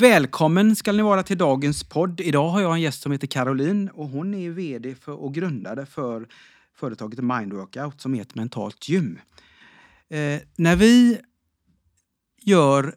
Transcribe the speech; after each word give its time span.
Välkommen 0.00 0.76
ska 0.76 0.92
ni 0.92 1.02
vara 1.02 1.22
till 1.22 1.38
dagens 1.38 1.84
podd. 1.84 2.20
Idag 2.20 2.48
har 2.48 2.60
jag 2.60 2.74
en 2.74 2.80
gäst 2.80 3.02
som 3.02 3.12
heter 3.12 3.26
Caroline 3.26 3.88
och 3.88 4.08
hon 4.08 4.34
är 4.34 4.50
VD 4.50 4.94
för, 4.94 5.12
och 5.12 5.34
grundare 5.34 5.86
för 5.86 6.28
företaget 6.74 7.24
Mind 7.24 7.52
Workout 7.52 8.00
som 8.00 8.14
är 8.14 8.22
ett 8.22 8.34
mentalt 8.34 8.88
gym. 8.88 9.18
Eh, 10.08 10.40
när 10.56 10.76
vi 10.76 11.18
gör 12.42 12.94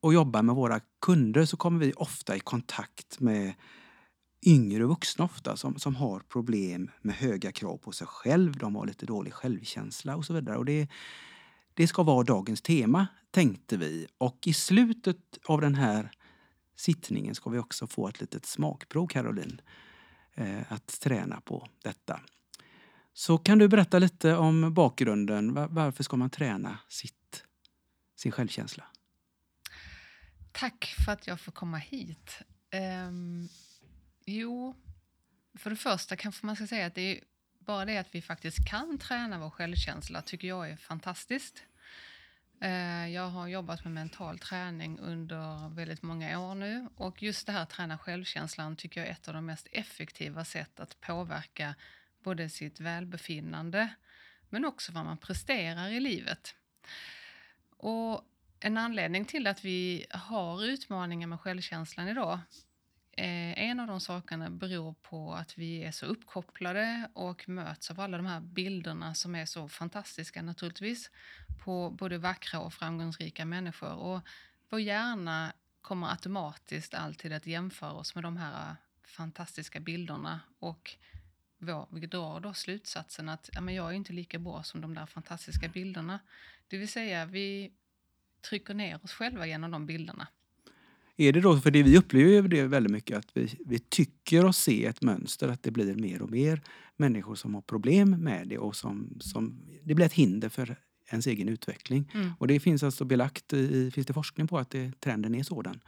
och 0.00 0.14
jobbar 0.14 0.42
med 0.42 0.54
våra 0.54 0.80
kunder 1.00 1.44
så 1.44 1.56
kommer 1.56 1.80
vi 1.80 1.92
ofta 1.92 2.36
i 2.36 2.40
kontakt 2.40 3.20
med 3.20 3.54
yngre 4.46 4.84
vuxna 4.84 5.24
ofta 5.24 5.56
som, 5.56 5.78
som 5.78 5.96
har 5.96 6.20
problem 6.20 6.90
med 7.02 7.14
höga 7.14 7.52
krav 7.52 7.76
på 7.76 7.92
sig 7.92 8.06
själv. 8.06 8.56
De 8.56 8.76
har 8.76 8.86
lite 8.86 9.06
dålig 9.06 9.32
självkänsla 9.32 10.16
och 10.16 10.24
så 10.24 10.32
vidare. 10.32 10.56
Och 10.56 10.64
det, 10.64 10.88
det 11.74 11.86
ska 11.86 12.02
vara 12.02 12.24
dagens 12.24 12.62
tema, 12.62 13.06
tänkte 13.30 13.76
vi. 13.76 14.06
Och 14.18 14.38
i 14.46 14.52
slutet 14.52 15.18
av 15.46 15.60
den 15.60 15.74
här 15.74 16.10
sittningen 16.74 17.34
ska 17.34 17.50
vi 17.50 17.58
också 17.58 17.86
få 17.86 18.08
ett 18.08 18.20
litet 18.20 18.46
smakprov, 18.46 19.06
Caroline, 19.06 19.60
eh, 20.34 20.72
att 20.72 21.00
träna 21.00 21.40
på 21.40 21.68
detta. 21.82 22.20
Så 23.12 23.38
kan 23.38 23.58
du 23.58 23.68
berätta 23.68 23.98
lite 23.98 24.36
om 24.36 24.74
bakgrunden. 24.74 25.54
Varför 25.54 26.04
ska 26.04 26.16
man 26.16 26.30
träna 26.30 26.78
sitt, 26.88 27.44
sin 28.16 28.32
självkänsla? 28.32 28.84
Tack 30.52 30.94
för 31.04 31.12
att 31.12 31.26
jag 31.26 31.40
får 31.40 31.52
komma 31.52 31.76
hit. 31.76 32.38
Um, 33.08 33.48
jo, 34.24 34.74
för 35.58 35.70
det 35.70 35.76
första 35.76 36.16
kanske 36.16 36.46
man 36.46 36.56
ska 36.56 36.66
säga 36.66 36.86
att 36.86 36.94
det 36.94 37.16
är 37.16 37.24
bara 37.58 37.84
det 37.84 37.98
att 37.98 38.14
vi 38.14 38.22
faktiskt 38.22 38.68
kan 38.68 38.98
träna 38.98 39.38
vår 39.38 39.50
självkänsla 39.50 40.22
tycker 40.22 40.48
jag 40.48 40.70
är 40.70 40.76
fantastiskt. 40.76 41.62
Eh, 42.64 43.08
jag 43.08 43.28
har 43.28 43.48
jobbat 43.48 43.84
med 43.84 43.92
mental 43.92 44.38
träning 44.38 44.98
under 44.98 45.68
väldigt 45.74 46.02
många 46.02 46.40
år 46.40 46.54
nu 46.54 46.88
och 46.96 47.22
just 47.22 47.46
det 47.46 47.52
här 47.52 47.62
att 47.62 47.70
träna 47.70 47.98
självkänslan 47.98 48.76
tycker 48.76 49.00
jag 49.00 49.08
är 49.08 49.12
ett 49.12 49.28
av 49.28 49.34
de 49.34 49.46
mest 49.46 49.68
effektiva 49.72 50.44
sätt 50.44 50.80
att 50.80 51.00
påverka 51.00 51.74
både 52.22 52.48
sitt 52.48 52.80
välbefinnande 52.80 53.88
men 54.50 54.64
också 54.64 54.92
vad 54.92 55.04
man 55.04 55.18
presterar 55.18 55.88
i 55.88 56.00
livet. 56.00 56.54
Och 57.76 58.24
en 58.60 58.78
anledning 58.78 59.24
till 59.24 59.46
att 59.46 59.64
vi 59.64 60.06
har 60.10 60.64
utmaningar 60.64 61.26
med 61.26 61.40
självkänslan 61.40 62.08
idag 62.08 62.38
Eh, 63.16 63.58
en 63.58 63.80
av 63.80 63.86
de 63.86 64.00
sakerna 64.00 64.50
beror 64.50 64.92
på 64.92 65.34
att 65.34 65.58
vi 65.58 65.84
är 65.84 65.90
så 65.90 66.06
uppkopplade 66.06 67.08
och 67.12 67.48
möts 67.48 67.90
av 67.90 68.00
alla 68.00 68.16
de 68.16 68.26
här 68.26 68.40
bilderna 68.40 69.14
som 69.14 69.34
är 69.34 69.46
så 69.46 69.68
fantastiska 69.68 70.42
naturligtvis 70.42 71.10
på 71.64 71.90
både 71.90 72.18
vackra 72.18 72.60
och 72.60 72.74
framgångsrika 72.74 73.44
människor. 73.44 73.92
Och 73.92 74.20
vår 74.70 74.80
hjärna 74.80 75.52
kommer 75.82 76.10
automatiskt 76.10 76.94
alltid 76.94 77.32
att 77.32 77.46
jämföra 77.46 77.92
oss 77.92 78.14
med 78.14 78.24
de 78.24 78.36
här 78.36 78.70
äh, 78.70 78.76
fantastiska 79.02 79.80
bilderna 79.80 80.40
och 80.58 80.96
vår, 81.58 81.88
vi 81.90 82.06
drar 82.06 82.40
då 82.40 82.54
slutsatsen 82.54 83.28
att 83.28 83.50
ja, 83.52 83.60
men 83.60 83.74
jag 83.74 83.90
är 83.90 83.92
inte 83.92 84.12
lika 84.12 84.38
bra 84.38 84.62
som 84.62 84.80
de 84.80 84.94
där 84.94 85.06
fantastiska 85.06 85.68
bilderna. 85.68 86.20
Det 86.68 86.78
vill 86.78 86.88
säga, 86.88 87.26
vi 87.26 87.72
trycker 88.40 88.74
ner 88.74 89.04
oss 89.04 89.12
själva 89.12 89.46
genom 89.46 89.70
de 89.70 89.86
bilderna. 89.86 90.26
Är 91.16 91.32
det 91.32 91.40
då, 91.40 91.60
för 91.60 91.70
det 91.70 91.82
vi 91.82 91.98
upplever 91.98 92.48
det 92.48 92.62
väldigt 92.62 92.92
mycket, 92.92 93.18
att 93.18 93.28
vi, 93.34 93.58
vi 93.66 93.78
tycker 93.78 94.44
oss 94.44 94.58
se 94.58 94.86
ett 94.86 95.02
mönster, 95.02 95.48
att 95.48 95.62
det 95.62 95.70
blir 95.70 95.94
mer 95.94 96.22
och 96.22 96.30
mer 96.30 96.62
människor 96.96 97.34
som 97.34 97.54
har 97.54 97.62
problem 97.62 98.10
med 98.10 98.48
det 98.48 98.58
och 98.58 98.76
som, 98.76 99.16
som 99.20 99.60
det 99.84 99.94
blir 99.94 100.06
ett 100.06 100.12
hinder 100.12 100.48
för 100.48 100.76
ens 101.10 101.26
egen 101.26 101.48
utveckling. 101.48 102.10
Mm. 102.14 102.32
Och 102.38 102.46
det 102.46 102.60
finns 102.60 102.82
alltså 102.82 103.04
belagt, 103.04 103.52
i, 103.52 103.90
finns 103.90 104.06
det 104.06 104.12
forskning 104.12 104.48
på 104.48 104.58
att 104.58 104.70
det, 104.70 105.00
trenden 105.00 105.34
är 105.34 105.42
sådan? 105.42 105.80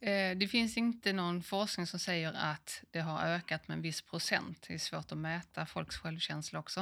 Eh, 0.00 0.38
det 0.38 0.48
finns 0.48 0.76
inte 0.76 1.12
någon 1.12 1.42
forskning 1.42 1.86
som 1.86 1.98
säger 1.98 2.32
att 2.32 2.82
det 2.90 3.00
har 3.00 3.26
ökat 3.26 3.68
med 3.68 3.76
en 3.76 3.82
viss 3.82 4.02
procent. 4.02 4.64
Det 4.68 4.74
är 4.74 4.78
svårt 4.78 5.12
att 5.12 5.18
mäta 5.18 5.66
folks 5.66 5.96
självkänsla 5.96 6.58
också 6.58 6.80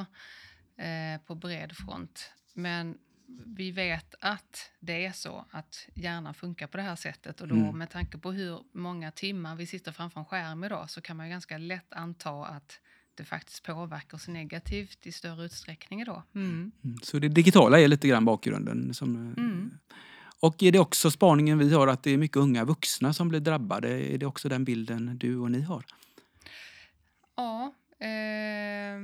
eh, 0.76 1.20
på 1.26 1.34
bred 1.34 1.76
front. 1.76 2.30
Men 2.54 2.98
vi 3.46 3.70
vet 3.70 4.14
att 4.20 4.70
det 4.80 5.06
är 5.06 5.12
så 5.12 5.44
att 5.50 5.88
hjärnan 5.94 6.34
funkar 6.34 6.66
på 6.66 6.76
det 6.76 6.82
här 6.82 6.96
sättet 6.96 7.40
och 7.40 7.48
då 7.48 7.54
mm. 7.54 7.78
med 7.78 7.90
tanke 7.90 8.18
på 8.18 8.32
hur 8.32 8.60
många 8.72 9.10
timmar 9.10 9.56
vi 9.56 9.66
sitter 9.66 9.92
framför 9.92 10.20
en 10.20 10.26
skärm 10.26 10.64
idag 10.64 10.90
så 10.90 11.00
kan 11.00 11.16
man 11.16 11.30
ganska 11.30 11.58
lätt 11.58 11.92
anta 11.92 12.30
att 12.30 12.80
det 13.14 13.24
faktiskt 13.24 13.62
påverkar 13.62 14.16
oss 14.16 14.28
negativt 14.28 15.06
i 15.06 15.12
större 15.12 15.44
utsträckning 15.44 16.00
idag. 16.02 16.22
Mm. 16.34 16.72
Mm. 16.84 16.96
Så 17.02 17.18
det 17.18 17.28
digitala 17.28 17.80
är 17.80 17.88
lite 17.88 18.08
grann 18.08 18.24
bakgrunden? 18.24 18.94
Som, 18.94 19.16
eh, 19.16 19.44
mm. 19.44 19.70
Och 20.40 20.62
är 20.62 20.72
det 20.72 20.78
också 20.78 21.10
spaningen 21.10 21.58
vi 21.58 21.74
har 21.74 21.86
att 21.86 22.02
det 22.02 22.10
är 22.10 22.18
mycket 22.18 22.36
unga 22.36 22.64
vuxna 22.64 23.12
som 23.12 23.28
blir 23.28 23.40
drabbade? 23.40 23.88
Är 23.88 24.18
det 24.18 24.26
också 24.26 24.48
den 24.48 24.64
bilden 24.64 25.18
du 25.18 25.36
och 25.36 25.50
ni 25.50 25.60
har? 25.60 25.84
Ja, 27.36 27.74
eh, 27.98 29.00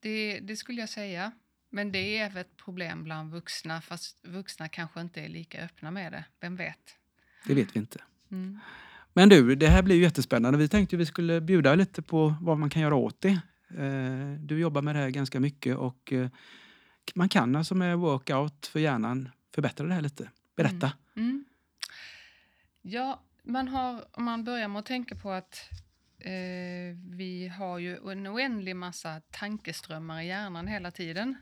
det, 0.00 0.40
det 0.40 0.56
skulle 0.56 0.80
jag 0.80 0.88
säga. 0.88 1.32
Men 1.74 1.92
det 1.92 2.18
är 2.18 2.36
ett 2.36 2.56
problem 2.56 3.04
bland 3.04 3.30
vuxna, 3.30 3.80
fast 3.80 4.26
vuxna 4.26 4.68
kanske 4.68 5.00
inte 5.00 5.20
är 5.20 5.28
lika 5.28 5.64
öppna 5.64 5.90
med 5.90 6.12
det. 6.12 6.24
Vem 6.40 6.56
vet? 6.56 6.96
Det 7.46 7.54
vet 7.54 7.76
vi 7.76 7.80
inte. 7.80 8.02
Mm. 8.30 8.60
Men 9.12 9.28
du, 9.28 9.54
det 9.54 9.68
här 9.68 9.82
blir 9.82 9.96
ju 9.96 10.02
jättespännande. 10.02 10.58
Vi 10.58 10.68
tänkte 10.68 10.96
vi 10.96 11.06
skulle 11.06 11.40
bjuda 11.40 11.74
lite 11.74 12.02
på 12.02 12.34
vad 12.40 12.58
man 12.58 12.70
kan 12.70 12.82
göra 12.82 12.94
åt 12.94 13.20
det. 13.20 13.40
Eh, 13.78 14.38
du 14.38 14.58
jobbar 14.58 14.82
med 14.82 14.94
det 14.94 15.00
här 15.00 15.10
ganska 15.10 15.40
mycket 15.40 15.76
och 15.76 16.12
eh, 16.12 16.28
man 17.14 17.28
kan 17.28 17.56
alltså 17.56 17.74
med 17.74 17.98
workout 17.98 18.66
för 18.66 18.80
hjärnan 18.80 19.30
förbättra 19.54 19.86
det 19.86 19.94
här 19.94 20.02
lite. 20.02 20.30
Berätta. 20.56 20.92
Mm. 21.16 21.28
Mm. 21.28 21.44
Ja, 22.82 23.22
man 23.42 23.68
har, 23.68 24.04
om 24.12 24.24
man 24.24 24.44
börjar 24.44 24.68
med 24.68 24.78
att 24.80 24.86
tänka 24.86 25.14
på 25.14 25.30
att 25.30 25.70
eh, 26.18 26.96
vi 27.10 27.52
har 27.58 27.78
ju 27.78 28.10
en 28.10 28.26
oändlig 28.26 28.76
massa 28.76 29.20
tankeströmmar 29.30 30.22
i 30.22 30.26
hjärnan 30.26 30.66
hela 30.66 30.90
tiden. 30.90 31.36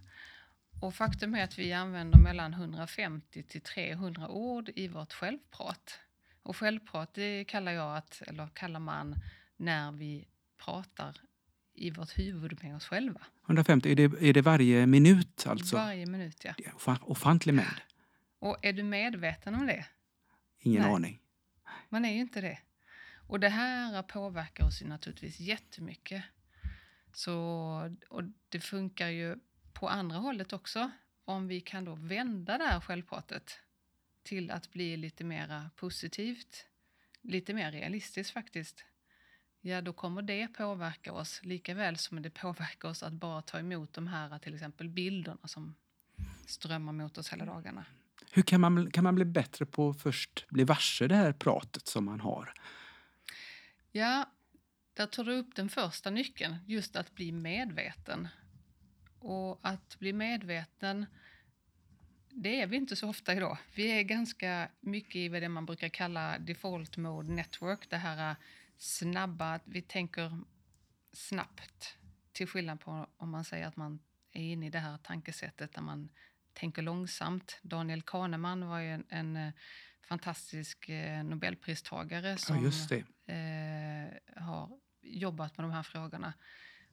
Och 0.82 0.94
faktum 0.94 1.34
är 1.34 1.44
att 1.44 1.58
vi 1.58 1.72
använder 1.72 2.18
mellan 2.18 2.52
150 2.54 3.42
till 3.42 3.60
300 3.60 4.28
ord 4.28 4.70
i 4.76 4.88
vårt 4.88 5.12
självprat. 5.12 5.98
Och 6.42 6.56
självprat 6.56 7.14
det 7.14 7.44
kallar 7.44 7.72
jag 7.72 7.96
att, 7.96 8.22
eller 8.26 8.48
kallar 8.48 8.80
man 8.80 9.14
när 9.56 9.92
vi 9.92 10.28
pratar 10.64 11.16
i 11.74 11.90
vårt 11.90 12.18
huvud 12.18 12.62
med 12.62 12.76
oss 12.76 12.86
själva. 12.86 13.20
150, 13.44 13.92
är 13.92 13.96
det, 13.96 14.28
är 14.28 14.32
det 14.32 14.42
varje 14.42 14.86
minut 14.86 15.46
alltså? 15.46 15.76
Varje 15.76 16.06
minut, 16.06 16.44
ja. 16.44 16.98
Ofantlig 17.02 17.54
mängd. 17.54 17.80
Och 18.38 18.56
är 18.62 18.72
du 18.72 18.82
medveten 18.82 19.54
om 19.54 19.66
det? 19.66 19.86
Ingen 20.58 20.82
Nej. 20.82 20.90
aning. 20.90 21.20
Man 21.88 22.04
är 22.04 22.12
ju 22.12 22.20
inte 22.20 22.40
det. 22.40 22.58
Och 23.26 23.40
det 23.40 23.48
här 23.48 24.02
påverkar 24.02 24.66
oss 24.66 24.82
ju 24.82 24.86
naturligtvis 24.86 25.40
jättemycket. 25.40 26.22
Så, 27.12 27.34
och 28.08 28.22
det 28.48 28.60
funkar 28.60 29.08
ju 29.08 29.36
på 29.82 29.88
andra 29.88 30.16
hållet 30.16 30.52
också. 30.52 30.90
Om 31.24 31.48
vi 31.48 31.60
kan 31.60 31.84
då 31.84 31.94
vända 31.94 32.58
det 32.58 32.64
här 32.64 32.80
självpratet 32.80 33.58
till 34.22 34.50
att 34.50 34.72
bli 34.72 34.96
lite 34.96 35.24
mer 35.24 35.70
positivt, 35.76 36.66
lite 37.20 37.54
mer 37.54 37.72
realistiskt 37.72 38.32
faktiskt. 38.32 38.84
Ja, 39.60 39.80
då 39.80 39.92
kommer 39.92 40.22
det 40.22 40.48
påverka 40.48 41.12
oss 41.12 41.40
lika 41.42 41.74
väl 41.74 41.96
som 41.96 42.22
det 42.22 42.30
påverkar 42.30 42.88
oss 42.88 43.02
att 43.02 43.12
bara 43.12 43.42
ta 43.42 43.58
emot 43.58 43.92
de 43.92 44.06
här 44.06 44.38
till 44.38 44.54
exempel 44.54 44.88
bilderna 44.88 45.48
som 45.48 45.74
strömmar 46.46 46.92
mot 46.92 47.18
oss 47.18 47.32
hela 47.32 47.44
dagarna. 47.44 47.84
Hur 48.32 48.42
kan 48.42 48.60
man, 48.60 48.90
kan 48.90 49.04
man 49.04 49.14
bli 49.14 49.24
bättre 49.24 49.66
på 49.66 49.90
att 49.90 50.02
först 50.02 50.46
bli 50.48 50.64
varse 50.64 51.06
det 51.06 51.16
här 51.16 51.32
pratet 51.32 51.86
som 51.86 52.04
man 52.04 52.20
har? 52.20 52.54
Ja, 53.92 54.26
där 54.94 55.06
tar 55.06 55.24
du 55.24 55.32
upp 55.32 55.56
den 55.56 55.68
första 55.68 56.10
nyckeln, 56.10 56.56
just 56.66 56.96
att 56.96 57.14
bli 57.14 57.32
medveten. 57.32 58.28
Och 59.24 59.58
att 59.62 59.98
bli 59.98 60.12
medveten, 60.12 61.06
det 62.30 62.60
är 62.60 62.66
vi 62.66 62.76
inte 62.76 62.96
så 62.96 63.08
ofta 63.08 63.34
idag. 63.34 63.58
Vi 63.74 63.86
är 63.98 64.02
ganska 64.02 64.68
mycket 64.80 65.16
i 65.16 65.28
det 65.28 65.48
man 65.48 65.66
brukar 65.66 65.88
kalla 65.88 66.38
default 66.38 66.96
mode 66.96 67.32
network, 67.32 67.90
det 67.90 67.96
här 67.96 68.36
snabba, 68.78 69.60
vi 69.64 69.82
tänker 69.82 70.38
snabbt. 71.12 71.96
Till 72.32 72.46
skillnad 72.46 72.80
på 72.80 73.06
om 73.16 73.30
man 73.30 73.44
säger 73.44 73.66
att 73.66 73.76
man 73.76 74.00
är 74.32 74.42
inne 74.42 74.66
i 74.66 74.70
det 74.70 74.78
här 74.78 74.98
tankesättet 74.98 75.74
där 75.74 75.82
man 75.82 76.08
tänker 76.52 76.82
långsamt. 76.82 77.58
Daniel 77.62 78.02
Kahneman 78.02 78.68
var 78.68 78.80
ju 78.80 78.88
en, 78.88 79.04
en 79.08 79.36
eh, 79.36 79.52
fantastisk 80.08 80.88
eh, 80.88 81.24
nobelpristagare 81.24 82.36
som 82.36 82.72
ja, 82.90 82.96
eh, 83.34 84.42
har 84.42 84.78
jobbat 85.02 85.56
med 85.56 85.64
de 85.64 85.72
här 85.72 85.82
frågorna. 85.82 86.32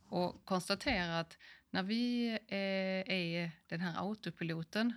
Och 0.09 0.45
konstatera 0.45 1.19
att 1.19 1.37
när 1.69 1.83
vi 1.83 2.30
eh, 2.48 3.16
är 3.16 3.51
den 3.68 3.81
här 3.81 4.07
autopiloten 4.07 4.94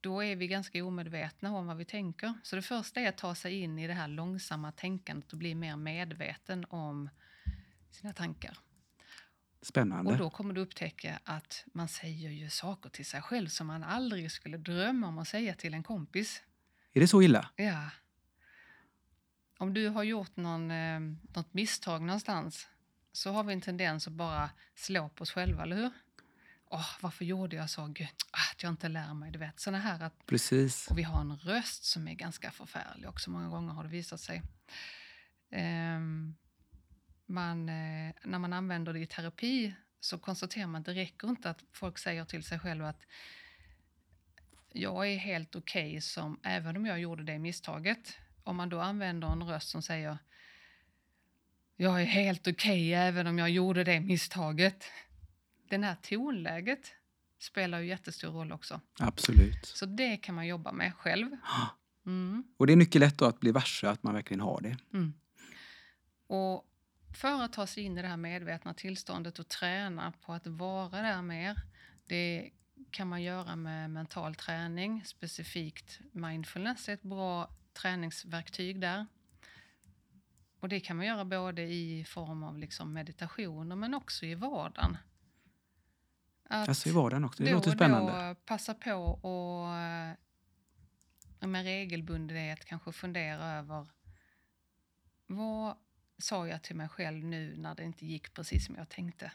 då 0.00 0.24
är 0.24 0.36
vi 0.36 0.48
ganska 0.48 0.84
omedvetna 0.84 1.56
om 1.56 1.66
vad 1.66 1.76
vi 1.76 1.84
tänker. 1.84 2.34
Så 2.42 2.56
det 2.56 2.62
första 2.62 3.00
är 3.00 3.08
att 3.08 3.18
ta 3.18 3.34
sig 3.34 3.60
in 3.60 3.78
i 3.78 3.86
det 3.86 3.94
här 3.94 4.08
långsamma 4.08 4.72
tänkandet 4.72 5.32
och 5.32 5.38
bli 5.38 5.54
mer 5.54 5.76
medveten 5.76 6.64
om 6.68 7.10
sina 7.90 8.12
tankar. 8.12 8.58
Spännande. 9.62 10.12
Och 10.12 10.18
då 10.18 10.30
kommer 10.30 10.54
du 10.54 10.60
upptäcka 10.60 11.20
att 11.24 11.64
man 11.66 11.88
säger 11.88 12.30
ju 12.30 12.50
saker 12.50 12.90
till 12.90 13.06
sig 13.06 13.22
själv 13.22 13.48
som 13.48 13.66
man 13.66 13.84
aldrig 13.84 14.32
skulle 14.32 14.56
drömma 14.56 15.08
om 15.08 15.18
att 15.18 15.28
säga 15.28 15.54
till 15.54 15.74
en 15.74 15.82
kompis. 15.82 16.42
Är 16.92 17.00
det 17.00 17.08
så 17.08 17.22
illa? 17.22 17.50
Ja. 17.56 17.90
Om 19.58 19.74
du 19.74 19.88
har 19.88 20.02
gjort 20.02 20.36
någon, 20.36 20.70
eh, 20.70 21.00
något 21.34 21.54
misstag 21.54 22.02
någonstans 22.02 22.68
så 23.12 23.32
har 23.32 23.44
vi 23.44 23.52
en 23.52 23.60
tendens 23.60 24.06
att 24.06 24.12
bara 24.12 24.50
slå 24.74 25.08
på 25.08 25.22
oss 25.22 25.30
själva, 25.30 25.62
eller 25.62 25.76
hur? 25.76 25.90
Åh, 26.72 26.88
varför 27.00 27.24
gjorde 27.24 27.56
jag 27.56 27.70
så? 27.70 27.86
Gud, 27.86 28.08
ah, 28.30 28.52
att 28.52 28.62
jag 28.62 28.72
inte 28.72 28.88
lär 28.88 29.14
mig. 29.14 29.30
Du 29.30 29.38
vet. 29.38 29.60
Såna 29.60 29.78
här 29.78 30.02
att, 30.02 30.26
Precis. 30.26 30.90
och 30.90 30.98
vi 30.98 31.02
har 31.02 31.20
en 31.20 31.36
röst 31.36 31.84
som 31.84 32.08
är 32.08 32.14
ganska 32.14 32.50
förfärlig 32.50 33.08
också. 33.08 33.30
Många 33.30 33.48
gånger 33.48 33.72
har 33.72 33.82
det 33.82 33.88
visat 33.88 34.20
sig. 34.20 34.42
Ehm, 35.50 36.36
man, 37.26 37.68
eh, 37.68 38.12
när 38.24 38.38
man 38.38 38.52
använder 38.52 38.92
det 38.92 39.00
i 39.00 39.06
terapi 39.06 39.74
så 40.00 40.18
konstaterar 40.18 40.66
man 40.66 40.80
att 40.80 40.86
det 40.86 40.94
räcker 40.94 41.28
inte 41.28 41.50
att 41.50 41.64
folk 41.72 41.98
säger 41.98 42.24
till 42.24 42.44
sig 42.44 42.58
själva 42.58 42.88
att 42.88 43.06
jag 44.72 45.08
är 45.08 45.16
helt 45.16 45.56
okej 45.56 45.88
okay 45.90 46.00
som 46.00 46.40
även 46.42 46.76
om 46.76 46.86
jag 46.86 47.00
gjorde 47.00 47.22
det 47.22 47.38
misstaget. 47.38 48.18
Om 48.42 48.56
man 48.56 48.68
då 48.68 48.80
använder 48.80 49.28
en 49.28 49.42
röst 49.42 49.68
som 49.68 49.82
säger 49.82 50.18
jag 51.80 52.00
är 52.00 52.04
helt 52.04 52.40
okej 52.40 52.52
okay, 52.52 52.92
även 52.92 53.26
om 53.26 53.38
jag 53.38 53.50
gjorde 53.50 53.84
det 53.84 54.00
misstaget. 54.00 54.84
Det 55.68 55.78
här 55.78 55.96
tonläget 56.02 56.92
spelar 57.38 57.80
ju 57.80 57.86
jättestor 57.86 58.28
roll 58.28 58.52
också. 58.52 58.80
Absolut. 58.98 59.66
Så 59.66 59.86
det 59.86 60.16
kan 60.16 60.34
man 60.34 60.46
jobba 60.46 60.72
med 60.72 60.94
själv. 60.94 61.36
Mm. 62.06 62.44
Och 62.56 62.66
det 62.66 62.72
är 62.72 62.76
mycket 62.76 63.00
lätt 63.00 63.22
att 63.22 63.40
bli 63.40 63.52
varse 63.52 63.88
att 63.88 64.02
man 64.02 64.14
verkligen 64.14 64.40
har 64.40 64.60
det. 64.60 64.76
Mm. 64.92 65.14
Och 66.26 66.66
för 67.14 67.42
att 67.42 67.52
ta 67.52 67.66
sig 67.66 67.82
in 67.82 67.98
i 67.98 68.02
det 68.02 68.08
här 68.08 68.16
medvetna 68.16 68.74
tillståndet 68.74 69.38
och 69.38 69.48
träna 69.48 70.12
på 70.20 70.32
att 70.32 70.46
vara 70.46 71.02
där 71.02 71.22
mer, 71.22 71.56
det 72.06 72.50
kan 72.90 73.08
man 73.08 73.22
göra 73.22 73.56
med 73.56 73.90
mental 73.90 74.34
träning. 74.34 75.04
Specifikt 75.04 76.00
mindfulness 76.12 76.88
är 76.88 76.92
ett 76.92 77.02
bra 77.02 77.50
träningsverktyg 77.72 78.80
där. 78.80 79.06
Och 80.60 80.68
det 80.68 80.80
kan 80.80 80.96
man 80.96 81.06
göra 81.06 81.24
både 81.24 81.62
i 81.62 82.04
form 82.08 82.42
av 82.42 82.58
liksom 82.58 82.92
meditationer 82.92 83.76
men 83.76 83.94
också 83.94 84.26
i 84.26 84.34
vardagen. 84.34 84.96
Att 86.44 86.68
alltså 86.68 86.88
i 86.88 86.92
vardagen 86.92 87.24
också, 87.24 87.42
det 87.42 87.52
låter 87.52 87.70
spännande. 87.70 88.28
Då 88.28 88.34
passa 88.34 88.74
på 88.74 88.94
och 88.94 89.76
eh, 89.76 90.14
med 91.48 91.64
regelbundenhet 91.64 92.64
kanske 92.64 92.92
fundera 92.92 93.58
över 93.58 93.86
vad 95.26 95.76
sa 96.18 96.48
jag 96.48 96.62
till 96.62 96.76
mig 96.76 96.88
själv 96.88 97.24
nu 97.24 97.56
när 97.56 97.74
det 97.74 97.84
inte 97.84 98.06
gick 98.06 98.34
precis 98.34 98.66
som 98.66 98.74
jag 98.74 98.88
tänkte? 98.88 99.32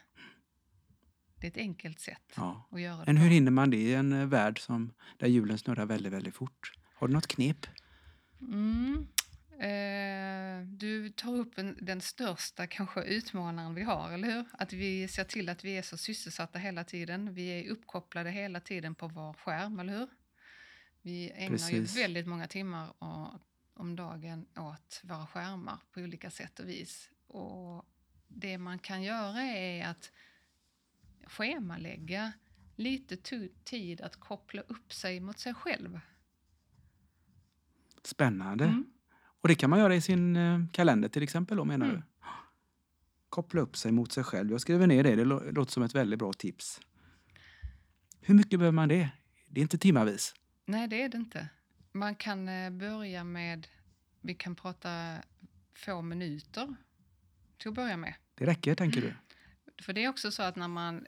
Det 1.40 1.46
är 1.46 1.50
ett 1.50 1.56
enkelt 1.56 2.00
sätt 2.00 2.32
ja. 2.36 2.68
att 2.70 2.80
göra 2.80 2.96
det. 2.96 3.06
Men 3.06 3.16
hur 3.16 3.30
hinner 3.30 3.50
man 3.50 3.70
det 3.70 3.76
i 3.76 3.94
en 3.94 4.12
eh, 4.12 4.26
värld 4.26 4.60
som, 4.60 4.92
där 5.18 5.26
hjulen 5.26 5.58
snurrar 5.58 5.86
väldigt, 5.86 6.12
väldigt 6.12 6.34
fort? 6.34 6.72
Har 6.94 7.08
du 7.08 7.14
något 7.14 7.26
knep? 7.26 7.66
Mm. 8.40 9.06
Eh, 9.60 10.66
du 10.66 11.08
tar 11.08 11.34
upp 11.34 11.58
en, 11.58 11.78
den 11.80 12.00
största 12.00 12.66
kanske 12.66 13.02
utmanaren 13.02 13.74
vi 13.74 13.82
har, 13.82 14.12
eller 14.12 14.30
hur? 14.30 14.44
Att 14.52 14.72
vi 14.72 15.08
ser 15.08 15.24
till 15.24 15.48
att 15.48 15.64
vi 15.64 15.76
är 15.76 15.82
så 15.82 15.96
sysselsatta 15.96 16.58
hela 16.58 16.84
tiden. 16.84 17.34
Vi 17.34 17.48
är 17.48 17.70
uppkopplade 17.70 18.30
hela 18.30 18.60
tiden 18.60 18.94
på 18.94 19.08
vår 19.08 19.32
skärm, 19.32 19.78
eller 19.80 19.98
hur? 19.98 20.08
Vi 21.02 21.30
ägnar 21.34 21.48
Precis. 21.48 21.96
ju 21.96 22.02
väldigt 22.02 22.26
många 22.26 22.46
timmar 22.46 22.92
om 23.74 23.96
dagen 23.96 24.46
åt 24.56 25.00
våra 25.04 25.26
skärmar 25.26 25.78
på 25.92 26.00
olika 26.00 26.30
sätt 26.30 26.58
och 26.58 26.68
vis. 26.68 27.10
Och 27.26 27.84
det 28.28 28.58
man 28.58 28.78
kan 28.78 29.02
göra 29.02 29.40
är 29.40 29.86
att 29.86 30.12
schemalägga 31.24 32.32
lite 32.76 33.16
tid 33.64 34.00
att 34.00 34.16
koppla 34.16 34.62
upp 34.62 34.92
sig 34.92 35.20
mot 35.20 35.38
sig 35.38 35.54
själv. 35.54 36.00
Spännande. 38.02 38.64
Mm. 38.64 38.95
Och 39.40 39.48
det 39.48 39.54
kan 39.54 39.70
man 39.70 39.78
göra 39.78 39.94
i 39.94 40.00
sin 40.00 40.36
eh, 40.36 40.60
kalender 40.72 41.08
till 41.08 41.22
exempel 41.22 41.56
då 41.56 41.64
menar 41.64 41.86
mm. 41.86 41.96
du? 41.96 42.02
Koppla 43.28 43.60
upp 43.60 43.76
sig 43.76 43.92
mot 43.92 44.12
sig 44.12 44.24
själv. 44.24 44.50
Jag 44.50 44.60
skriver 44.60 44.86
ner 44.86 45.04
det, 45.04 45.16
det 45.16 45.24
låter 45.24 45.72
som 45.72 45.82
ett 45.82 45.94
väldigt 45.94 46.18
bra 46.18 46.32
tips. 46.32 46.80
Hur 48.20 48.34
mycket 48.34 48.58
behöver 48.58 48.74
man 48.74 48.88
det? 48.88 49.08
Det 49.48 49.60
är 49.60 49.62
inte 49.62 49.78
timmavis. 49.78 50.34
Nej, 50.66 50.88
det 50.88 51.02
är 51.02 51.08
det 51.08 51.16
inte. 51.18 51.48
Man 51.92 52.14
kan 52.14 52.48
eh, 52.48 52.70
börja 52.70 53.24
med, 53.24 53.66
vi 54.20 54.34
kan 54.34 54.54
prata 54.54 55.16
få 55.74 56.02
minuter 56.02 56.76
till 57.58 57.68
att 57.68 57.74
börja 57.74 57.96
med. 57.96 58.14
Det 58.34 58.46
räcker, 58.46 58.74
tänker 58.74 59.00
du? 59.00 59.14
För 59.82 59.92
det 59.92 60.04
är 60.04 60.08
också 60.08 60.30
så 60.30 60.42
att 60.42 60.56
när 60.56 60.68
man 60.68 61.06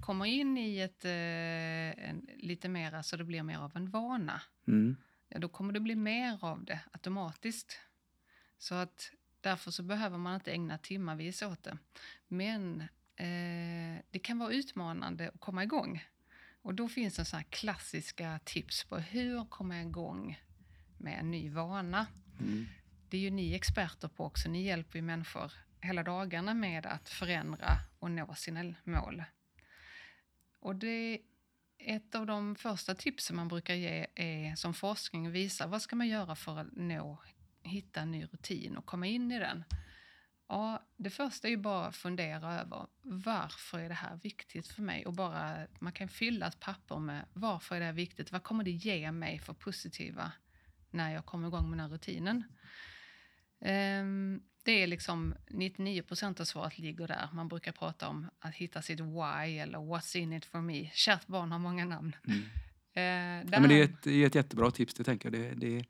kommer 0.00 0.24
in 0.24 0.58
i 0.58 0.78
ett 0.78 1.04
eh, 1.04 2.14
lite 2.36 2.68
mer, 2.68 3.02
så 3.02 3.16
det 3.16 3.24
blir 3.24 3.42
mer 3.42 3.58
av 3.58 3.76
en 3.76 3.90
vana. 3.90 4.42
Mm 4.66 4.96
ja, 5.32 5.38
då 5.38 5.48
kommer 5.48 5.72
det 5.72 5.80
bli 5.80 5.94
mer 5.94 6.44
av 6.44 6.64
det 6.64 6.80
automatiskt. 6.92 7.80
Så 8.58 8.74
att 8.74 9.12
därför 9.40 9.70
så 9.70 9.82
behöver 9.82 10.18
man 10.18 10.34
inte 10.34 10.52
ägna 10.52 10.78
timmarvis 10.78 11.42
åt 11.42 11.62
det. 11.62 11.78
Men 12.28 12.80
eh, 13.16 14.02
det 14.10 14.18
kan 14.22 14.38
vara 14.38 14.52
utmanande 14.52 15.28
att 15.28 15.40
komma 15.40 15.62
igång. 15.64 16.04
Och 16.62 16.74
då 16.74 16.88
finns 16.88 17.16
det 17.16 17.24
så 17.24 17.42
klassiska 17.50 18.40
tips 18.44 18.84
på 18.84 18.98
hur 18.98 19.44
komma 19.44 19.80
igång 19.80 20.40
med 20.98 21.18
en 21.18 21.30
ny 21.30 21.50
vana. 21.50 22.06
Mm. 22.40 22.66
Det 23.08 23.16
är 23.16 23.20
ju 23.20 23.30
ni 23.30 23.54
experter 23.54 24.08
på 24.08 24.24
också. 24.24 24.48
Ni 24.48 24.62
hjälper 24.62 24.98
ju 24.98 25.02
människor 25.02 25.52
hela 25.80 26.02
dagarna 26.02 26.54
med 26.54 26.86
att 26.86 27.08
förändra 27.08 27.78
och 27.98 28.10
nå 28.10 28.34
sina 28.34 28.74
mål. 28.84 29.24
Och 30.60 30.76
det 30.76 31.18
ett 31.84 32.14
av 32.14 32.26
de 32.26 32.54
första 32.54 32.94
tipsen 32.94 33.36
man 33.36 33.48
brukar 33.48 33.74
ge 33.74 34.06
är 34.14 34.56
som 34.56 34.74
forskning 34.74 35.30
visar 35.30 35.68
vad 35.68 35.82
ska 35.82 35.96
man 35.96 36.08
göra 36.08 36.36
för 36.36 36.58
att 36.58 36.72
nå, 36.72 37.22
hitta 37.62 38.00
en 38.00 38.10
ny 38.10 38.24
rutin 38.24 38.76
och 38.76 38.86
komma 38.86 39.06
in 39.06 39.32
i 39.32 39.38
den. 39.38 39.64
Ja, 40.48 40.86
det 40.96 41.10
första 41.10 41.48
är 41.48 41.50
ju 41.50 41.56
bara 41.56 41.86
att 41.86 41.96
fundera 41.96 42.60
över 42.60 42.86
varför 43.02 43.78
är 43.78 43.88
det 43.88 43.94
här 43.94 44.16
viktigt 44.16 44.68
för 44.68 44.82
mig? 44.82 45.06
Och 45.06 45.12
bara, 45.12 45.66
man 45.78 45.92
kan 45.92 46.08
fylla 46.08 46.46
ett 46.46 46.60
papper 46.60 46.98
med 46.98 47.24
varför 47.32 47.76
är 47.76 47.80
det 47.80 47.86
här 47.86 47.92
viktigt? 47.92 48.32
Vad 48.32 48.42
kommer 48.42 48.64
det 48.64 48.70
ge 48.70 49.12
mig 49.12 49.38
för 49.38 49.52
positiva 49.52 50.32
när 50.90 51.14
jag 51.14 51.26
kommer 51.26 51.48
igång 51.48 51.70
med 51.70 51.78
den 51.78 51.80
här 51.80 51.88
rutinen? 51.88 52.44
Um, 53.60 54.42
det 54.62 54.82
är 54.82 54.86
liksom 54.86 55.34
99 55.50 56.02
procent 56.02 56.40
av 56.40 56.44
svaret 56.44 56.78
ligger 56.78 57.08
där. 57.08 57.28
Man 57.32 57.48
brukar 57.48 57.72
prata 57.72 58.08
om 58.08 58.26
att 58.38 58.54
hitta 58.54 58.82
sitt 58.82 59.00
why 59.00 59.58
eller 59.58 59.78
what's 59.78 60.16
in 60.16 60.32
it 60.32 60.44
for 60.44 60.60
me. 60.60 60.90
Kärt 60.94 61.26
barn 61.26 61.52
har 61.52 61.58
många 61.58 61.84
namn. 61.84 62.16
Mm. 62.28 62.42
Eh, 62.94 63.52
ja, 63.52 63.60
men 63.60 63.68
det, 63.68 63.80
är 63.80 63.84
ett, 63.84 64.02
det 64.02 64.22
är 64.22 64.26
ett 64.26 64.34
jättebra 64.34 64.70
tips, 64.70 64.94
det 64.94 65.04
tänker 65.04 65.30
jag. 65.30 65.40
Det, 65.40 65.54
det, 65.54 65.84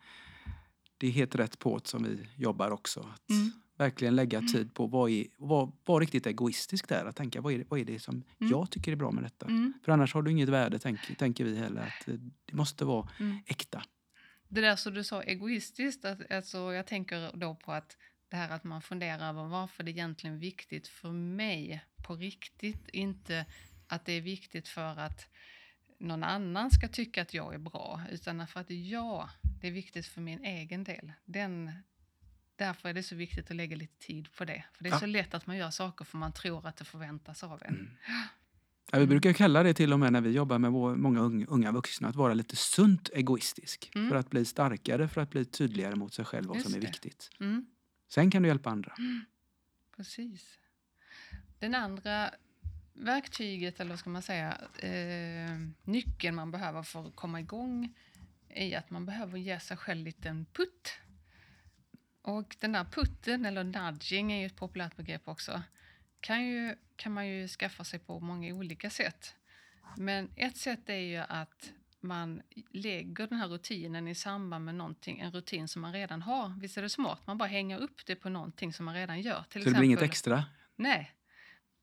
det 0.98 1.06
är 1.06 1.10
helt 1.10 1.34
rätt 1.34 1.58
på 1.58 1.80
som 1.84 2.02
vi 2.02 2.28
jobbar 2.36 2.70
också. 2.70 3.00
Att 3.00 3.30
mm. 3.30 3.52
Verkligen 3.76 4.16
lägga 4.16 4.38
mm. 4.38 4.52
tid 4.52 4.74
på 4.74 4.86
vad 4.86 5.10
är, 5.10 5.26
vad, 5.36 5.72
vad 5.84 6.00
riktigt 6.00 6.26
egoistisk 6.26 6.88
där. 6.88 7.04
Att 7.04 7.16
tänka 7.16 7.40
vad 7.40 7.52
är 7.52 7.58
det, 7.58 7.64
vad 7.68 7.80
är 7.80 7.84
det 7.84 7.98
som 7.98 8.14
mm. 8.14 8.50
jag 8.50 8.70
tycker 8.70 8.92
är 8.92 8.96
bra 8.96 9.10
med 9.10 9.24
detta. 9.24 9.46
Mm. 9.46 9.72
För 9.84 9.92
annars 9.92 10.14
har 10.14 10.22
du 10.22 10.30
inget 10.30 10.48
värde, 10.48 10.78
tänk, 10.78 11.18
tänker 11.18 11.44
vi 11.44 11.56
heller. 11.56 11.80
Att 11.80 12.06
det 12.44 12.54
måste 12.54 12.84
vara 12.84 13.08
äkta. 13.46 13.82
Det 14.48 14.60
där 14.60 14.76
som 14.76 14.94
du 14.94 15.04
sa 15.04 15.22
egoistiskt, 15.22 16.04
att, 16.04 16.30
alltså, 16.30 16.58
jag 16.72 16.86
tänker 16.86 17.30
då 17.34 17.54
på 17.54 17.72
att 17.72 17.96
det 18.32 18.38
här 18.38 18.50
att 18.50 18.64
man 18.64 18.82
funderar 18.82 19.28
över 19.28 19.44
varför 19.44 19.82
det 19.82 19.90
egentligen 19.90 20.36
är 20.36 20.40
viktigt 20.40 20.88
för 20.88 21.12
mig 21.12 21.84
på 22.02 22.14
riktigt. 22.14 22.88
Inte 22.88 23.46
att 23.86 24.04
det 24.04 24.12
är 24.12 24.20
viktigt 24.20 24.68
för 24.68 25.00
att 25.00 25.28
någon 25.98 26.24
annan 26.24 26.70
ska 26.70 26.88
tycka 26.88 27.22
att 27.22 27.34
jag 27.34 27.54
är 27.54 27.58
bra, 27.58 28.00
utan 28.10 28.46
för 28.46 28.60
att 28.60 28.70
jag, 28.70 29.28
det 29.60 29.68
är 29.68 29.72
viktigt 29.72 30.06
för 30.06 30.20
min 30.20 30.44
egen 30.44 30.84
del. 30.84 31.12
Den, 31.24 31.72
därför 32.56 32.88
är 32.88 32.94
det 32.94 33.02
så 33.02 33.14
viktigt 33.14 33.50
att 33.50 33.56
lägga 33.56 33.76
lite 33.76 34.06
tid 34.06 34.28
på 34.36 34.44
det. 34.44 34.64
För 34.72 34.84
det 34.84 34.90
är 34.90 34.92
ja. 34.92 35.00
så 35.00 35.06
lätt 35.06 35.34
att 35.34 35.46
man 35.46 35.56
gör 35.56 35.70
saker 35.70 36.04
för 36.04 36.18
man 36.18 36.32
tror 36.32 36.66
att 36.66 36.76
det 36.76 36.84
förväntas 36.84 37.42
av 37.42 37.62
en. 37.62 37.74
Mm. 37.74 37.90
Ja, 38.92 38.98
vi 38.98 39.06
brukar 39.06 39.32
kalla 39.32 39.62
det 39.62 39.74
till 39.74 39.92
och 39.92 40.00
med 40.00 40.12
när 40.12 40.20
vi 40.20 40.30
jobbar 40.30 40.58
med 40.58 40.72
många 40.72 41.20
unga 41.48 41.72
vuxna 41.72 42.08
att 42.08 42.16
vara 42.16 42.34
lite 42.34 42.56
sunt 42.56 43.08
egoistisk. 43.08 43.90
Mm. 43.94 44.08
För 44.08 44.16
att 44.16 44.30
bli 44.30 44.44
starkare, 44.44 45.08
för 45.08 45.20
att 45.20 45.30
bli 45.30 45.44
tydligare 45.44 45.94
mot 45.94 46.14
sig 46.14 46.24
själv 46.24 46.46
vad 46.46 46.56
Just 46.56 46.68
som 46.68 46.76
är 46.76 46.80
det. 46.80 46.86
viktigt. 46.86 47.30
Mm. 47.40 47.66
Sen 48.14 48.30
kan 48.30 48.42
du 48.42 48.48
hjälpa 48.48 48.70
andra. 48.70 48.94
Mm. 48.98 49.24
Precis. 49.96 50.58
Den 51.58 51.74
andra 51.74 52.30
verktyget, 52.92 53.80
eller 53.80 53.90
vad 53.90 53.98
ska 53.98 54.10
man 54.10 54.22
säga, 54.22 54.58
eh, 54.78 55.58
nyckeln 55.82 56.36
man 56.36 56.50
behöver 56.50 56.82
för 56.82 57.06
att 57.08 57.16
komma 57.16 57.40
igång 57.40 57.94
är 58.48 58.78
att 58.78 58.90
man 58.90 59.06
behöver 59.06 59.38
ge 59.38 59.60
sig 59.60 59.76
själv 59.76 59.98
en 59.98 60.04
liten 60.04 60.44
putt. 60.44 60.98
Och 62.22 62.56
den 62.60 62.72
där 62.72 62.84
putten, 62.84 63.44
eller 63.44 63.64
nudging, 63.64 64.32
är 64.32 64.40
ju 64.40 64.46
ett 64.46 64.56
populärt 64.56 64.96
begrepp 64.96 65.28
också. 65.28 65.62
kan, 66.20 66.44
ju, 66.44 66.76
kan 66.96 67.12
man 67.12 67.28
ju 67.28 67.48
skaffa 67.48 67.84
sig 67.84 67.98
på 67.98 68.20
många 68.20 68.54
olika 68.54 68.90
sätt. 68.90 69.34
Men 69.96 70.30
ett 70.36 70.56
sätt 70.56 70.88
är 70.88 70.94
ju 70.94 71.16
att 71.18 71.72
man 72.02 72.42
lägger 72.70 73.26
den 73.26 73.38
här 73.38 73.48
rutinen 73.48 74.08
i 74.08 74.14
samband 74.14 74.64
med 74.64 74.74
någonting, 74.74 75.20
en 75.20 75.32
rutin 75.32 75.68
som 75.68 75.82
man 75.82 75.92
redan 75.92 76.22
har. 76.22 76.60
Visst 76.60 76.78
är 76.78 76.82
det 76.82 76.88
smart? 76.88 77.26
Man 77.26 77.38
bara 77.38 77.48
hänger 77.48 77.78
upp 77.78 78.06
det 78.06 78.16
på 78.16 78.28
någonting 78.28 78.72
som 78.72 78.84
man 78.84 78.94
redan 78.94 79.20
gör. 79.20 79.44
Till 79.48 79.62
så 79.62 79.70
det 79.70 79.74
blir 79.74 79.86
inget 79.86 80.02
extra? 80.02 80.44
Nej. 80.76 81.14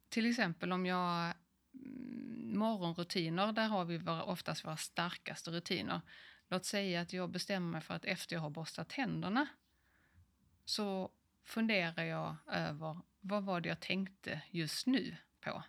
Till 0.09 0.29
exempel 0.29 0.71
om 0.71 0.85
jag... 0.85 1.33
Mm, 1.73 2.57
morgonrutiner, 2.57 3.51
där 3.51 3.67
har 3.67 3.85
vi 3.85 3.97
våra, 3.97 4.23
oftast 4.23 4.65
våra 4.65 4.77
starkaste 4.77 5.51
rutiner. 5.51 6.01
Låt 6.47 6.65
säga 6.65 7.01
att 7.01 7.13
jag 7.13 7.29
bestämmer 7.29 7.71
mig 7.71 7.81
för 7.81 7.93
att 7.93 8.05
efter 8.05 8.35
jag 8.35 8.41
har 8.41 8.49
borstat 8.49 8.89
tänderna 8.89 9.47
så 10.65 11.11
funderar 11.45 12.03
jag 12.03 12.35
över 12.47 12.97
vad 13.19 13.43
var 13.43 13.61
det 13.61 13.69
jag 13.69 13.79
tänkte 13.79 14.41
just 14.49 14.87
nu 14.87 15.15
på. 15.41 15.63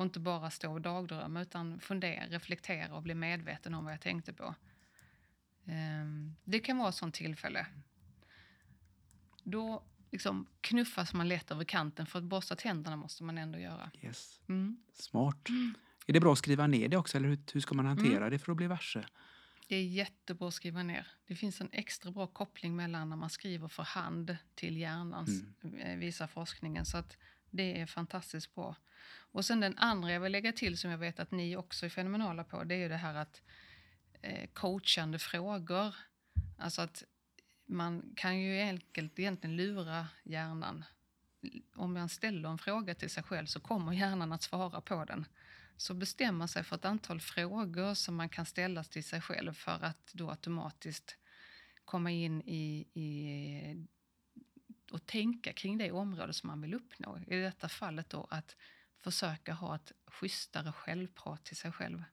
Och 0.00 0.04
inte 0.04 0.20
bara 0.20 0.50
stå 0.50 0.72
och 0.72 0.80
dagdrömma 0.80 1.42
utan 1.42 1.80
fundera, 1.80 2.26
reflektera 2.26 2.94
och 2.94 3.02
bli 3.02 3.14
medveten 3.14 3.74
om 3.74 3.84
vad 3.84 3.92
jag 3.92 4.00
tänkte 4.00 4.32
på. 4.32 4.54
Um, 5.64 6.36
det 6.44 6.60
kan 6.60 6.78
vara 6.78 6.88
ett 6.88 6.94
sånt 6.94 7.14
tillfälle. 7.14 7.66
Då 9.42 9.82
liksom 10.10 10.46
knuffas 10.60 11.14
man 11.14 11.28
lätt 11.28 11.50
över 11.50 11.64
kanten 11.64 12.06
för 12.06 12.18
att 12.18 12.24
borsta 12.24 12.56
tänderna 12.56 12.96
måste 12.96 13.24
man 13.24 13.38
ändå 13.38 13.58
göra. 13.58 13.90
Yes. 14.02 14.40
Mm. 14.48 14.82
Smart. 14.92 15.48
Mm. 15.48 15.74
Är 16.06 16.12
det 16.12 16.20
bra 16.20 16.32
att 16.32 16.38
skriva 16.38 16.66
ner 16.66 16.88
det 16.88 16.96
också 16.96 17.16
eller 17.16 17.28
hur, 17.28 17.38
hur 17.52 17.60
ska 17.60 17.74
man 17.74 17.86
hantera 17.86 18.16
mm. 18.16 18.30
det 18.30 18.38
för 18.38 18.52
att 18.52 18.56
bli 18.56 18.66
varse? 18.66 19.04
Det 19.68 19.76
är 19.76 19.84
jättebra 19.84 20.48
att 20.48 20.54
skriva 20.54 20.82
ner. 20.82 21.06
Det 21.26 21.36
finns 21.36 21.60
en 21.60 21.68
extra 21.72 22.10
bra 22.10 22.26
koppling 22.26 22.76
mellan 22.76 23.08
när 23.08 23.16
man 23.16 23.30
skriver 23.30 23.68
för 23.68 23.82
hand 23.82 24.36
till 24.54 24.76
hjärnan, 24.76 25.26
mm. 25.62 25.78
Eh, 25.78 25.98
visar 25.98 26.26
forskningen. 26.26 26.86
Så 26.86 26.96
att 26.96 27.16
det 27.50 27.80
är 27.80 27.86
fantastiskt 27.86 28.54
bra. 28.54 28.76
Och 29.32 29.44
sen 29.44 29.60
den 29.60 29.78
andra 29.78 30.12
jag 30.12 30.20
vill 30.20 30.32
lägga 30.32 30.52
till 30.52 30.78
som 30.78 30.90
jag 30.90 30.98
vet 30.98 31.20
att 31.20 31.30
ni 31.30 31.56
också 31.56 31.86
är 31.86 31.90
fenomenala 31.90 32.44
på, 32.44 32.64
det 32.64 32.74
är 32.74 32.78
ju 32.78 32.88
det 32.88 32.96
här 32.96 33.14
att 33.14 33.42
eh, 34.22 34.48
coachande 34.52 35.18
frågor. 35.18 35.94
Alltså 36.58 36.82
att 36.82 37.04
man 37.66 38.12
kan 38.16 38.40
ju 38.40 38.60
enkelt 38.60 39.18
egentligen 39.18 39.56
lura 39.56 40.08
hjärnan. 40.22 40.84
Om 41.74 41.92
man 41.92 42.08
ställer 42.08 42.48
en 42.48 42.58
fråga 42.58 42.94
till 42.94 43.10
sig 43.10 43.22
själv 43.22 43.46
så 43.46 43.60
kommer 43.60 43.92
hjärnan 43.92 44.32
att 44.32 44.42
svara 44.42 44.80
på 44.80 45.04
den. 45.04 45.26
Så 45.76 45.94
bestämma 45.94 46.48
sig 46.48 46.64
för 46.64 46.76
ett 46.76 46.84
antal 46.84 47.20
frågor 47.20 47.94
som 47.94 48.14
man 48.16 48.28
kan 48.28 48.46
ställa 48.46 48.84
till 48.84 49.04
sig 49.04 49.20
själv 49.20 49.52
för 49.52 49.84
att 49.84 50.12
då 50.12 50.30
automatiskt 50.30 51.16
komma 51.84 52.10
in 52.10 52.42
i, 52.42 52.86
i 52.94 53.86
och 54.90 55.06
tänka 55.06 55.52
kring 55.52 55.78
det 55.78 55.92
område 55.92 56.32
som 56.32 56.46
man 56.46 56.60
vill 56.60 56.74
uppnå. 56.74 57.18
I 57.26 57.36
detta 57.36 57.68
fallet 57.68 58.10
då 58.10 58.26
att 58.30 58.56
försöka 58.98 59.52
ha 59.52 59.76
ett 59.76 59.92
schysstare 60.06 60.72
självprat 60.72 61.44
till 61.44 61.56
sig 61.56 61.72
själv. 61.72 62.04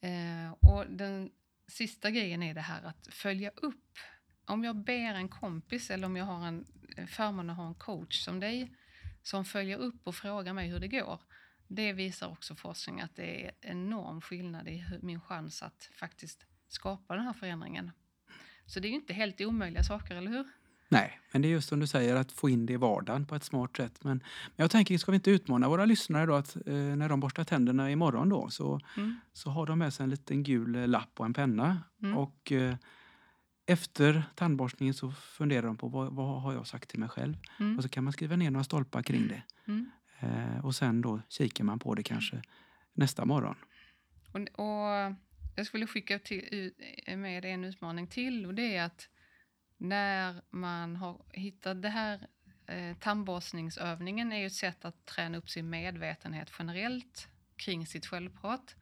Eh, 0.00 0.52
och 0.52 0.86
den 0.86 1.30
sista 1.66 2.10
grejen 2.10 2.42
är 2.42 2.54
det 2.54 2.60
här 2.60 2.82
att 2.82 3.06
följa 3.10 3.50
upp. 3.50 3.98
Om 4.44 4.64
jag 4.64 4.76
ber 4.76 5.14
en 5.14 5.28
kompis 5.28 5.90
eller 5.90 6.06
om 6.06 6.16
jag 6.16 6.24
har 6.24 6.46
en 6.46 6.66
eh, 6.96 7.06
förmån 7.06 7.50
att 7.50 7.56
ha 7.56 7.66
en 7.66 7.74
coach 7.74 8.20
som 8.24 8.40
dig 8.40 8.76
som 9.22 9.44
följer 9.44 9.78
upp 9.78 10.06
och 10.06 10.14
frågar 10.14 10.52
mig 10.52 10.68
hur 10.68 10.80
det 10.80 10.88
går. 10.88 11.20
Det 11.68 11.92
visar 11.92 12.28
också 12.28 12.54
forskning 12.54 13.00
att 13.00 13.16
det 13.16 13.46
är 13.46 13.52
enorm 13.60 14.20
skillnad 14.20 14.68
i 14.68 14.84
min 15.02 15.20
chans 15.20 15.62
att 15.62 15.90
faktiskt 15.92 16.46
skapa 16.68 17.16
den 17.16 17.24
här 17.24 17.32
förändringen. 17.32 17.90
Så 18.66 18.80
det 18.80 18.88
är 18.88 18.90
ju 18.90 18.96
inte 18.96 19.12
helt 19.12 19.40
omöjliga 19.40 19.82
saker, 19.82 20.16
eller 20.16 20.30
hur? 20.30 20.48
Nej, 20.92 21.20
men 21.32 21.42
det 21.42 21.48
är 21.48 21.50
just 21.50 21.68
som 21.68 21.80
du 21.80 21.86
säger 21.86 22.16
att 22.16 22.32
få 22.32 22.48
in 22.48 22.66
det 22.66 22.72
i 22.72 22.76
vardagen 22.76 23.26
på 23.26 23.34
ett 23.34 23.44
smart 23.44 23.76
sätt. 23.76 24.04
Men, 24.04 24.18
men 24.56 24.64
jag 24.64 24.70
tänker, 24.70 24.98
ska 24.98 25.12
vi 25.12 25.16
inte 25.16 25.30
utmana 25.30 25.68
våra 25.68 25.84
lyssnare 25.84 26.26
då 26.26 26.34
att 26.34 26.56
eh, 26.56 26.74
när 26.74 27.08
de 27.08 27.20
borstar 27.20 27.44
tänderna 27.44 27.90
imorgon 27.90 28.28
då 28.28 28.50
så, 28.50 28.80
mm. 28.96 29.20
så 29.32 29.50
har 29.50 29.66
de 29.66 29.78
med 29.78 29.94
sig 29.94 30.04
en 30.04 30.10
liten 30.10 30.42
gul 30.42 30.74
eh, 30.74 30.88
lapp 30.88 31.10
och 31.20 31.26
en 31.26 31.34
penna. 31.34 31.82
Mm. 32.02 32.18
Och 32.18 32.52
eh, 32.52 32.76
efter 33.66 34.24
tandborstningen 34.34 34.94
så 34.94 35.12
funderar 35.12 35.66
de 35.66 35.76
på 35.76 35.88
vad, 35.88 36.12
vad 36.12 36.42
har 36.42 36.52
jag 36.52 36.66
sagt 36.66 36.88
till 36.90 37.00
mig 37.00 37.08
själv? 37.08 37.36
Mm. 37.58 37.76
Och 37.76 37.82
så 37.82 37.88
kan 37.88 38.04
man 38.04 38.12
skriva 38.12 38.36
ner 38.36 38.50
några 38.50 38.64
stolpar 38.64 39.02
kring 39.02 39.28
det. 39.28 39.42
Mm. 39.66 39.90
Eh, 40.20 40.64
och 40.64 40.74
sen 40.74 41.00
då 41.00 41.20
kikar 41.28 41.64
man 41.64 41.78
på 41.78 41.94
det 41.94 42.02
kanske 42.02 42.42
nästa 42.92 43.24
morgon. 43.24 43.56
Och, 44.32 44.40
och 44.40 45.14
jag 45.56 45.66
skulle 45.66 45.86
skicka 45.86 46.18
till, 46.18 46.72
med 47.16 47.44
en 47.44 47.64
utmaning 47.64 48.06
till 48.06 48.46
och 48.46 48.54
det 48.54 48.76
är 48.76 48.84
att 48.84 49.08
när 49.82 50.42
man 50.50 50.96
har 50.96 51.24
hittat 51.30 51.82
det 51.82 51.88
här 51.88 52.26
eh, 52.66 52.96
tandborstningsövningen 52.96 54.32
är 54.32 54.36
ju 54.36 54.46
ett 54.46 54.52
sätt 54.52 54.84
att 54.84 55.06
träna 55.06 55.38
upp 55.38 55.50
sin 55.50 55.70
medvetenhet 55.70 56.52
generellt 56.58 57.28
kring 57.56 57.86
sitt 57.86 58.06
självprat. 58.06 58.76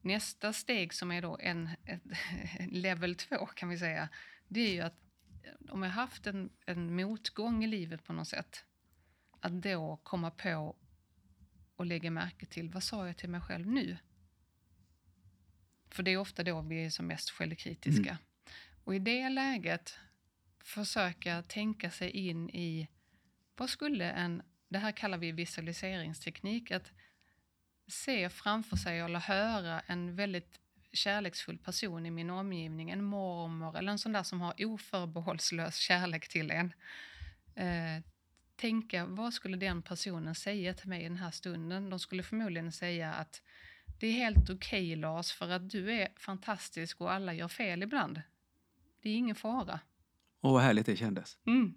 Nästa 0.00 0.52
steg 0.52 0.94
som 0.94 1.12
är 1.12 1.22
då 1.22 1.38
en, 1.40 1.68
ett, 1.84 2.02
level 2.68 3.14
2 3.14 3.46
kan 3.46 3.68
vi 3.68 3.78
säga, 3.78 4.08
det 4.48 4.60
är 4.60 4.72
ju 4.72 4.80
att 4.80 4.98
eh, 5.42 5.72
om 5.72 5.82
jag 5.82 5.90
haft 5.90 6.26
en, 6.26 6.50
en 6.66 6.96
motgång 6.96 7.64
i 7.64 7.66
livet 7.66 8.04
på 8.04 8.12
något 8.12 8.28
sätt, 8.28 8.64
att 9.40 9.62
då 9.62 10.00
komma 10.02 10.30
på 10.30 10.76
och 11.76 11.86
lägga 11.86 12.10
märke 12.10 12.46
till 12.46 12.70
vad 12.70 12.82
sa 12.82 13.06
jag 13.06 13.16
till 13.16 13.30
mig 13.30 13.40
själv 13.40 13.66
nu? 13.66 13.96
För 15.90 16.02
det 16.02 16.10
är 16.10 16.16
ofta 16.16 16.42
då 16.42 16.60
vi 16.60 16.84
är 16.84 16.90
som 16.90 17.06
mest 17.06 17.30
självkritiska. 17.30 18.10
Mm. 18.10 18.29
Och 18.84 18.94
i 18.94 18.98
det 18.98 19.28
läget 19.28 19.98
försöka 20.64 21.42
tänka 21.42 21.90
sig 21.90 22.10
in 22.10 22.50
i 22.50 22.88
vad 23.56 23.70
skulle 23.70 24.10
en, 24.10 24.42
det 24.68 24.78
här 24.78 24.92
kallar 24.92 25.18
vi 25.18 25.32
visualiseringsteknik, 25.32 26.70
att 26.70 26.92
se 27.86 28.30
framför 28.30 28.76
sig 28.76 29.00
eller 29.00 29.18
höra 29.18 29.80
en 29.80 30.16
väldigt 30.16 30.60
kärleksfull 30.92 31.58
person 31.58 32.06
i 32.06 32.10
min 32.10 32.30
omgivning, 32.30 32.90
en 32.90 33.04
mormor 33.04 33.78
eller 33.78 33.92
en 33.92 33.98
sån 33.98 34.12
där 34.12 34.22
som 34.22 34.40
har 34.40 34.64
oförbehållslös 34.64 35.76
kärlek 35.76 36.28
till 36.28 36.50
en. 36.50 36.72
Eh, 37.54 38.02
tänka, 38.56 39.06
vad 39.06 39.34
skulle 39.34 39.56
den 39.56 39.82
personen 39.82 40.34
säga 40.34 40.74
till 40.74 40.88
mig 40.88 41.00
i 41.00 41.04
den 41.04 41.16
här 41.16 41.30
stunden? 41.30 41.90
De 41.90 41.98
skulle 41.98 42.22
förmodligen 42.22 42.72
säga 42.72 43.12
att 43.12 43.42
det 44.00 44.06
är 44.06 44.12
helt 44.12 44.50
okej 44.50 44.54
okay, 44.54 44.96
Lars, 44.96 45.32
för 45.32 45.50
att 45.50 45.70
du 45.70 45.92
är 45.92 46.08
fantastisk 46.16 47.00
och 47.00 47.12
alla 47.12 47.34
gör 47.34 47.48
fel 47.48 47.82
ibland. 47.82 48.22
Det 49.00 49.10
är 49.10 49.16
ingen 49.16 49.36
fara. 49.36 49.80
Och 50.40 50.52
vad 50.52 50.62
härligt 50.62 50.86
det 50.86 50.96
kändes. 50.96 51.38
Mm. 51.46 51.74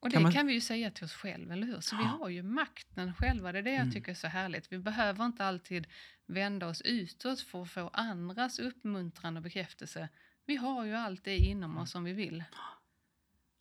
Och 0.00 0.10
det 0.10 0.14
kan, 0.14 0.22
man... 0.22 0.32
kan, 0.32 0.46
vi 0.46 0.52
ju 0.52 0.60
säga 0.60 0.90
till 0.90 1.04
oss 1.04 1.12
själva, 1.12 1.52
eller 1.52 1.66
hur? 1.66 1.80
Så 1.80 1.96
vi 1.96 2.04
har 2.04 2.28
ju 2.28 2.42
makten 2.42 3.14
själva. 3.14 3.52
Det 3.52 3.58
är 3.58 3.62
det 3.62 3.70
jag 3.70 3.80
mm. 3.80 3.92
tycker 3.92 4.10
är 4.10 4.14
så 4.14 4.26
härligt. 4.26 4.72
Vi 4.72 4.78
behöver 4.78 5.26
inte 5.26 5.44
alltid 5.44 5.86
vända 6.26 6.66
oss 6.66 6.82
utåt 6.82 7.40
för 7.40 7.62
att 7.62 7.70
få 7.70 7.88
andras 7.92 8.58
uppmuntran 8.58 9.36
och 9.36 9.42
bekräftelse. 9.42 10.08
Vi 10.46 10.56
har 10.56 10.84
ju 10.84 10.94
allt 10.94 11.24
det 11.24 11.36
inom 11.36 11.70
mm. 11.70 11.82
oss 11.82 11.90
som 11.90 12.04
vi 12.04 12.12
vill. 12.12 12.44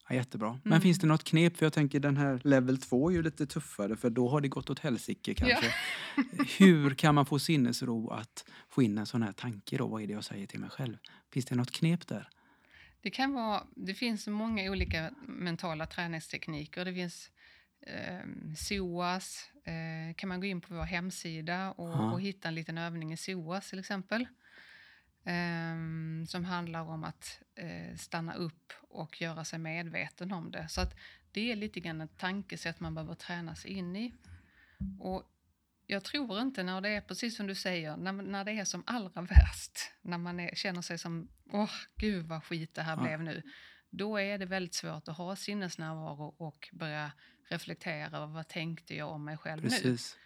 Ja, 0.09 0.15
jättebra. 0.15 0.59
Men 0.63 0.73
mm. 0.73 0.81
finns 0.81 0.99
det 0.99 1.07
något 1.07 1.23
knep? 1.23 1.57
För 1.57 1.65
jag 1.65 1.73
tänker 1.73 1.99
den 1.99 2.17
här 2.17 2.41
level 2.43 2.77
2 2.77 3.09
är 3.09 3.13
ju 3.13 3.21
lite 3.21 3.45
tuffare 3.45 3.95
för 3.95 4.09
då 4.09 4.29
har 4.29 4.41
det 4.41 4.47
gått 4.47 4.69
åt 4.69 4.79
helsike 4.79 5.33
kanske. 5.33 5.73
Ja. 6.15 6.23
Hur 6.57 6.93
kan 6.93 7.15
man 7.15 7.25
få 7.25 7.39
sinnesro 7.39 8.09
att 8.09 8.45
få 8.69 8.83
in 8.83 8.97
en 8.97 9.05
sån 9.05 9.23
här 9.23 9.31
tanke 9.31 9.77
då? 9.77 9.87
Vad 9.87 10.03
är 10.03 10.07
det 10.07 10.13
jag 10.13 10.23
säger 10.23 10.47
till 10.47 10.59
mig 10.59 10.69
själv? 10.69 10.97
Finns 11.31 11.45
det 11.45 11.55
något 11.55 11.71
knep 11.71 12.07
där? 12.07 12.29
Det, 13.01 13.09
kan 13.09 13.33
vara, 13.33 13.63
det 13.75 13.93
finns 13.93 14.27
många 14.27 14.71
olika 14.71 15.11
mentala 15.27 15.85
träningstekniker. 15.85 16.85
Det 16.85 16.93
finns 16.93 17.29
eh, 17.87 18.19
SOAS, 18.57 19.49
eh, 19.65 20.15
kan 20.15 20.29
man 20.29 20.39
gå 20.39 20.45
in 20.45 20.61
på 20.61 20.73
vår 20.73 20.83
hemsida 20.83 21.71
och, 21.71 22.13
och 22.13 22.21
hitta 22.21 22.47
en 22.47 22.55
liten 22.55 22.77
övning 22.77 23.13
i 23.13 23.17
SOAS 23.17 23.69
till 23.69 23.79
exempel. 23.79 24.27
Um, 25.25 26.25
som 26.27 26.45
handlar 26.45 26.81
om 26.81 27.03
att 27.03 27.41
uh, 27.63 27.95
stanna 27.95 28.33
upp 28.33 28.73
och 28.89 29.21
göra 29.21 29.45
sig 29.45 29.59
medveten 29.59 30.31
om 30.31 30.51
det. 30.51 30.67
Så 30.67 30.81
att 30.81 30.95
det 31.31 31.51
är 31.51 31.55
lite 31.55 31.79
grann 31.79 32.01
ett 32.01 32.17
tankesätt 32.17 32.79
man 32.79 32.95
behöver 32.95 33.15
träna 33.15 33.55
sig 33.55 33.71
in 33.71 33.95
i. 33.95 34.13
Och 34.99 35.23
jag 35.87 36.03
tror 36.03 36.41
inte 36.41 36.63
när 36.63 36.81
det 36.81 36.89
är 36.89 37.01
precis 37.01 37.37
som 37.37 37.47
du 37.47 37.55
säger, 37.55 37.97
när, 37.97 38.11
när 38.11 38.43
det 38.43 38.51
är 38.51 38.65
som 38.65 38.83
allra 38.85 39.21
värst, 39.21 39.91
när 40.01 40.17
man 40.17 40.39
är, 40.39 40.55
känner 40.55 40.81
sig 40.81 40.97
som, 40.97 41.27
åh 41.51 41.71
gud 41.95 42.25
vad 42.25 42.43
skit 42.43 42.73
det 42.73 42.81
här 42.81 42.97
ja. 42.97 43.03
blev 43.03 43.23
nu. 43.23 43.41
Då 43.89 44.17
är 44.17 44.37
det 44.37 44.45
väldigt 44.45 44.73
svårt 44.73 45.07
att 45.07 45.17
ha 45.17 45.35
sinnesnärvaro 45.35 46.35
och 46.37 46.69
börja 46.73 47.11
reflektera 47.49 48.17
över 48.17 48.27
vad 48.27 48.47
tänkte 48.47 48.95
jag 48.95 49.09
om 49.09 49.25
mig 49.25 49.37
själv 49.37 49.61
precis. 49.61 50.17
nu. 50.17 50.21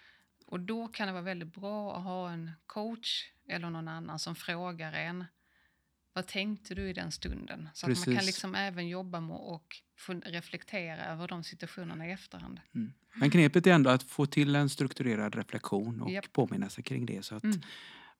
Och 0.47 0.59
då 0.59 0.87
kan 0.87 1.07
det 1.07 1.13
vara 1.13 1.23
väldigt 1.23 1.53
bra 1.53 1.97
att 1.97 2.03
ha 2.03 2.31
en 2.31 2.51
coach 2.65 3.23
eller 3.47 3.69
någon 3.69 3.87
annan 3.87 4.19
som 4.19 4.35
frågar 4.35 4.93
en 4.93 5.25
vad 6.13 6.27
tänkte 6.27 6.75
du 6.75 6.89
i 6.89 6.93
den 6.93 7.11
stunden? 7.11 7.69
Så 7.73 7.87
Precis. 7.87 8.03
att 8.03 8.07
man 8.07 8.15
kan 8.15 8.25
liksom 8.25 8.55
även 8.55 8.87
jobba 8.87 9.21
med 9.21 9.37
och 9.37 9.75
reflektera 10.25 11.05
över 11.05 11.27
de 11.27 11.43
situationerna 11.43 12.07
i 12.07 12.11
efterhand. 12.11 12.59
Mm. 12.75 12.93
Men 13.15 13.31
knepet 13.31 13.67
är 13.67 13.71
ändå 13.71 13.89
att 13.89 14.03
få 14.03 14.25
till 14.25 14.55
en 14.55 14.69
strukturerad 14.69 15.35
reflektion 15.35 16.01
och 16.01 16.11
yep. 16.11 16.33
påminna 16.33 16.69
sig 16.69 16.83
kring 16.83 17.05
det 17.05 17.25
så 17.25 17.35
att 17.35 17.43
mm. 17.43 17.61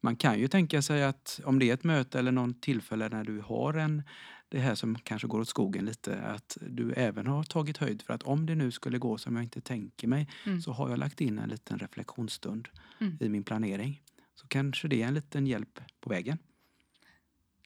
Man 0.01 0.15
kan 0.15 0.39
ju 0.39 0.47
tänka 0.47 0.81
sig 0.81 1.03
att 1.03 1.39
om 1.45 1.59
det 1.59 1.69
är 1.69 1.73
ett 1.73 1.83
möte 1.83 2.19
eller 2.19 2.31
någon 2.31 2.53
tillfälle 2.53 3.09
när 3.09 3.23
du 3.23 3.39
har 3.39 3.73
en 3.73 4.03
det 4.49 4.59
här 4.59 4.75
som 4.75 4.95
kanske 4.95 5.27
går 5.27 5.39
åt 5.39 5.47
skogen 5.49 5.85
lite, 5.85 6.21
att 6.21 6.57
du 6.61 6.93
även 6.93 7.27
har 7.27 7.43
tagit 7.43 7.77
höjd 7.77 8.01
för 8.01 8.13
att 8.13 8.23
om 8.23 8.45
det 8.45 8.55
nu 8.55 8.71
skulle 8.71 8.97
gå 8.97 9.17
som 9.17 9.35
jag 9.35 9.43
inte 9.43 9.61
tänker 9.61 10.07
mig 10.07 10.29
Mm. 10.45 10.61
så 10.61 10.71
har 10.71 10.89
jag 10.89 10.99
lagt 10.99 11.21
in 11.21 11.39
en 11.39 11.49
liten 11.49 11.79
reflektionsstund 11.79 12.67
Mm. 12.99 13.17
i 13.19 13.29
min 13.29 13.43
planering. 13.43 14.01
Så 14.41 14.47
kanske 14.47 14.87
det 14.87 15.03
är 15.03 15.07
en 15.07 15.13
liten 15.13 15.47
hjälp 15.47 15.79
på 15.99 16.09
vägen. 16.09 16.37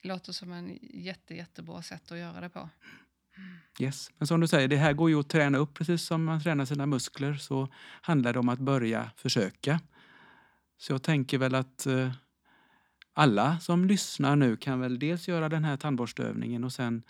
Låter 0.02 0.32
som 0.32 0.52
en 0.52 0.80
jätte, 0.82 1.36
jättebra 1.36 1.82
sätt 1.82 2.12
att 2.12 2.18
göra 2.18 2.42
det 2.42 2.50
på. 2.50 2.70
Yes. 3.80 4.12
Men 4.18 4.28
som 4.28 4.40
du 4.40 4.48
säger, 4.48 4.68
det 4.68 4.78
här 4.78 4.94
går 4.94 5.10
ju 5.10 5.20
att 5.20 5.30
träna 5.30 5.58
upp 5.58 5.74
precis 5.74 6.04
som 6.04 6.24
man 6.24 6.42
tränar 6.44 6.66
sina 6.66 6.86
muskler 6.86 7.34
så 7.34 7.68
handlar 8.02 8.34
det 8.34 8.40
om 8.40 8.50
att 8.50 8.60
börja 8.60 9.12
försöka. 9.16 9.80
Så 10.78 10.94
jag 10.94 11.04
tänker 11.04 11.38
väl 11.38 11.56
att 11.56 11.86
eh, 11.86 12.12
alla 13.14 13.60
som 13.60 13.86
lyssnar 13.86 14.36
nu 14.36 14.58
kan 14.58 14.80
väl 14.80 15.00
dels 15.00 15.28
göra 15.28 15.50
den 15.50 15.66
här 15.66 15.78
tandborstövningen 15.78 16.64
och 16.64 16.74
sen 16.74 17.04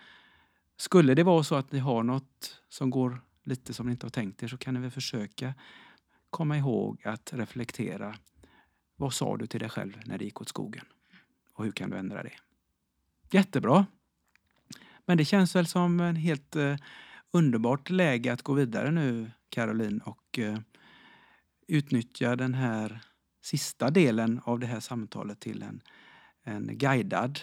skulle 0.77 1.15
det 1.15 1.23
vara 1.23 1.43
så 1.43 1.55
att 1.55 1.71
ni 1.71 1.79
har 1.79 2.03
något 2.03 2.61
som 2.69 2.89
går 2.89 3.21
lite 3.43 3.73
som 3.73 3.85
ni 3.85 3.91
inte 3.91 4.05
har 4.05 4.11
tänkt 4.11 4.43
er 4.43 4.47
så 4.47 4.57
kan 4.57 4.73
ni 4.73 4.79
väl 4.79 4.91
försöka 4.91 5.53
komma 6.29 6.57
ihåg 6.57 7.07
att 7.07 7.33
reflektera. 7.33 8.15
Vad 9.01 9.13
sa 9.13 9.37
du 9.37 9.47
till 9.47 9.59
dig 9.59 9.69
själv 9.69 10.01
när 10.05 10.17
det 10.17 10.25
gick 10.25 10.41
åt 10.41 10.49
skogen? 10.49 10.85
Och 11.53 11.63
hur 11.63 11.71
kan 11.71 11.89
du 11.89 11.97
ändra 11.97 12.23
det? 12.23 12.33
Jättebra! 13.31 13.85
Men 15.05 15.17
det 15.17 15.25
känns 15.25 15.55
väl 15.55 15.67
som 15.67 15.99
en 15.99 16.15
helt 16.15 16.55
eh, 16.55 16.75
underbart 17.31 17.89
läge 17.89 18.33
att 18.33 18.41
gå 18.41 18.53
vidare 18.53 18.91
nu, 18.91 19.31
Caroline, 19.49 20.01
och 20.01 20.39
eh, 20.39 20.59
utnyttja 21.67 22.35
den 22.35 22.53
här 22.53 23.01
sista 23.41 23.89
delen 23.89 24.41
av 24.43 24.59
det 24.59 24.67
här 24.67 24.79
samtalet 24.79 25.39
till 25.39 25.63
en, 25.63 25.81
en 26.43 26.77
guidad 26.77 27.39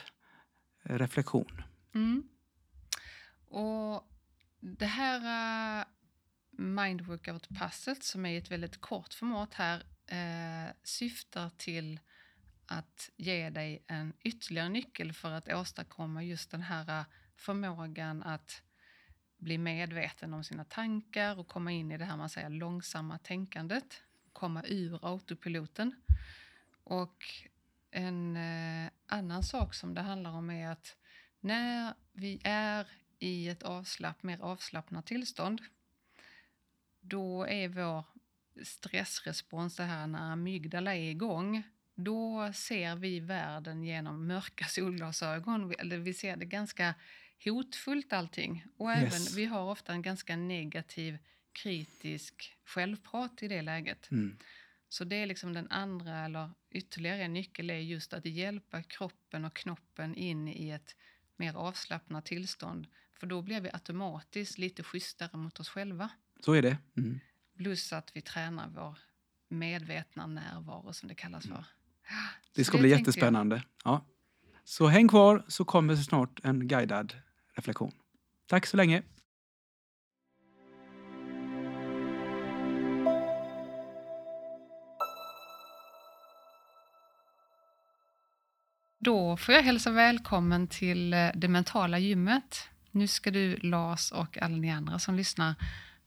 eh, 0.85 0.99
reflektion. 0.99 1.63
Mm. 1.95 2.29
Och 3.49 4.13
det 4.61 4.87
här 4.87 5.21
uh, 5.81 5.85
Mindworkout-passet 6.59 8.03
som 8.03 8.27
är 8.27 8.31
i 8.31 8.37
ett 8.37 8.51
väldigt 8.51 8.81
kort 8.81 9.15
format 9.15 9.55
här 9.55 9.83
eh, 10.09 10.73
syftar 10.83 11.51
till 11.57 12.01
att 12.67 13.11
ge 13.17 13.51
dig 13.51 13.85
en 13.87 14.13
ytterligare 14.21 14.69
nyckel 14.69 15.13
för 15.13 15.31
att 15.31 15.53
åstadkomma 15.53 16.23
just 16.23 16.51
den 16.51 16.63
här 16.63 17.01
eh, 17.01 17.07
förmågan 17.37 18.23
att 18.23 18.63
bli 19.37 19.59
medveten 19.59 20.35
om 20.35 20.45
sina 20.45 20.65
tankar 20.65 21.39
och 21.39 21.49
komma 21.49 21.73
in 21.73 21.93
i 21.93 21.99
det 21.99 22.05
här 22.05 22.17
man 22.17 22.29
säger 22.29 22.49
långsamma 22.49 23.19
tänkandet, 23.19 24.03
komma 24.33 24.63
ur 24.67 24.99
autopiloten. 25.03 25.95
Och 26.85 27.25
en 27.91 28.37
eh, 28.37 28.91
annan 29.07 29.43
sak 29.43 29.75
som 29.75 29.95
det 29.95 30.01
handlar 30.01 30.31
om 30.31 30.51
är 30.51 30.69
att 30.69 30.97
när 31.41 31.95
vi 32.13 32.41
är 32.45 32.87
i 33.19 33.49
ett 33.49 33.63
avslapp, 33.63 34.23
mer 34.23 34.41
avslappnat 34.41 35.07
tillstånd, 35.07 35.63
då 37.01 37.47
är 37.47 37.69
vår 37.69 38.05
stressrespons, 38.63 39.77
det 39.77 39.83
här 39.83 40.07
när 40.07 40.33
amygdala 40.33 40.95
är 40.95 41.11
igång, 41.11 41.63
då 41.95 42.53
ser 42.55 42.97
vi 42.97 43.21
världen 43.21 43.83
genom 43.83 44.27
mörka 44.27 44.65
solglasögon. 44.69 45.75
Vi 46.05 46.15
ser 46.15 46.37
det 46.37 46.45
ganska 46.45 46.95
hotfullt 47.45 48.13
allting. 48.13 48.65
Och 48.77 48.91
Yes. 48.91 48.99
även, 48.99 49.37
vi 49.37 49.45
har 49.45 49.71
ofta 49.71 49.93
en 49.93 50.03
ganska 50.03 50.37
negativ, 50.37 51.19
kritisk 51.53 52.57
självprat 52.65 53.43
i 53.43 53.49
det 53.49 53.63
läget. 53.63 54.11
Mm. 54.11 54.39
Så 54.89 55.05
det 55.05 55.17
är 55.17 55.27
liksom 55.27 55.53
den 55.53 55.71
andra, 55.71 56.25
eller 56.25 56.51
ytterligare 56.71 57.23
en 57.23 57.33
nyckel, 57.33 57.71
är 57.71 57.79
just 57.79 58.13
att 58.13 58.25
hjälpa 58.27 58.83
kroppen 58.83 59.45
och 59.45 59.55
knoppen 59.55 60.15
in 60.15 60.49
i 60.49 60.71
ett 60.71 60.97
mer 61.37 61.55
avslappnat 61.57 62.27
tillstånd. 62.27 62.87
För 63.15 63.27
då 63.27 63.43
blir 63.43 63.61
vi 63.61 63.71
automatiskt 63.73 64.59
lite 64.59 64.83
schysstare 64.83 65.37
mot 65.37 65.61
oss 65.61 65.69
själva. 65.69 66.11
Så 66.41 66.53
är 66.53 66.63
det. 66.63 66.79
Mm. 66.97 67.21
Plus 67.59 67.93
att 67.93 68.11
vi 68.15 68.21
tränar 68.21 68.69
vår 68.69 68.99
medvetna 69.49 70.27
närvaro 70.27 70.93
som 70.93 71.09
det 71.09 71.15
kallas 71.15 71.43
för. 71.43 71.55
Mm. 71.55 71.65
Det 72.55 72.65
Så 72.65 72.69
ska 72.69 72.79
bli 72.79 72.91
tänkte 72.91 72.95
jag. 72.95 73.01
jättespännande. 73.01 73.63
Ja. 73.85 74.07
Så 74.65 74.87
häng 74.87 75.09
kvar 75.09 75.45
så 75.49 75.65
kommer 75.65 75.97
snart 75.97 76.41
en 76.45 76.69
guidad 76.69 77.15
reflektion. 77.55 77.93
Tack 78.47 78.67
så 78.67 78.77
länge. 78.77 79.03
Då 88.99 89.37
får 89.37 89.55
jag 89.55 89.63
hälsa 89.63 89.91
välkommen 89.91 90.69
till 90.69 91.13
eh, 91.13 91.29
det 91.35 91.49
mentala 91.49 91.99
gymmet. 91.99 92.69
Nu 92.91 93.07
ska 93.07 93.31
du, 93.31 93.57
Lars 93.57 94.13
och 94.13 94.39
alla 94.43 94.57
ni 94.57 94.71
andra 94.71 94.99
som 94.99 95.15
lyssnar 95.15 95.55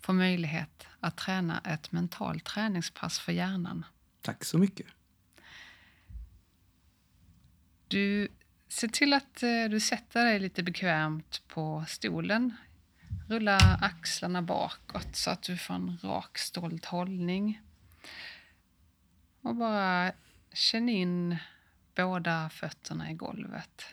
få 0.02 0.14
möjlighet 0.14 0.88
att 1.00 1.18
träna 1.18 1.60
ett 1.60 1.92
mentalt 1.92 2.44
träningspass 2.44 3.20
för 3.20 3.32
hjärnan. 3.32 3.86
Tack 4.22 4.46
så 4.46 4.58
mycket. 4.58 4.88
Du 7.88 8.28
ser 8.68 8.88
till 8.88 9.14
att 9.14 9.44
eh, 9.44 9.66
du 9.70 9.80
sätter 9.80 10.26
dig 10.26 10.40
lite 10.40 10.64
bekvämt 10.64 11.42
på 11.48 11.86
stolen. 11.88 12.54
Rulla 13.30 13.58
axlarna 13.82 14.42
bakåt 14.42 15.16
så 15.16 15.30
att 15.30 15.44
du 15.44 15.58
får 15.58 15.74
en 15.74 15.98
rak, 16.04 16.38
stolt 16.38 16.86
hållning. 16.86 17.62
Och 19.42 19.56
bara 19.56 20.12
känn 20.54 20.90
in 20.90 21.38
båda 21.96 22.50
fötterna 22.50 23.12
i 23.12 23.14
golvet. 23.14 23.86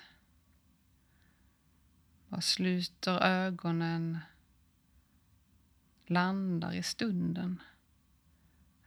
Bara 2.28 2.40
sluter 2.40 3.20
ögonen. 3.20 4.18
Landar 6.10 6.72
i 6.72 6.82
stunden. 6.82 7.60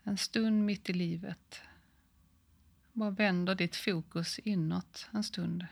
En 0.02 0.16
stund 0.16 0.64
mitt 0.64 0.90
i 0.90 0.92
livet. 0.92 1.60
Bara 2.92 3.10
vänder 3.10 3.54
ditt 3.54 3.76
fokus 3.76 4.38
inåt 4.38 5.08
en 5.12 5.24
stund. 5.24 5.66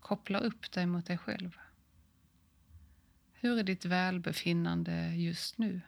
Koppla 0.00 0.38
upp 0.38 0.72
dig 0.72 0.86
mot 0.86 1.06
dig 1.06 1.18
själv. 1.18 1.58
Hur 3.32 3.58
är 3.58 3.62
ditt 3.62 3.84
välbefinnande 3.84 5.14
just 5.14 5.58
nu? 5.58 5.80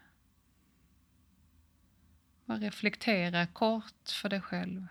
Bara 2.45 2.59
reflektera 2.59 3.47
kort 3.47 4.11
för 4.23 4.29
dig 4.29 4.41
själv. 4.41 4.87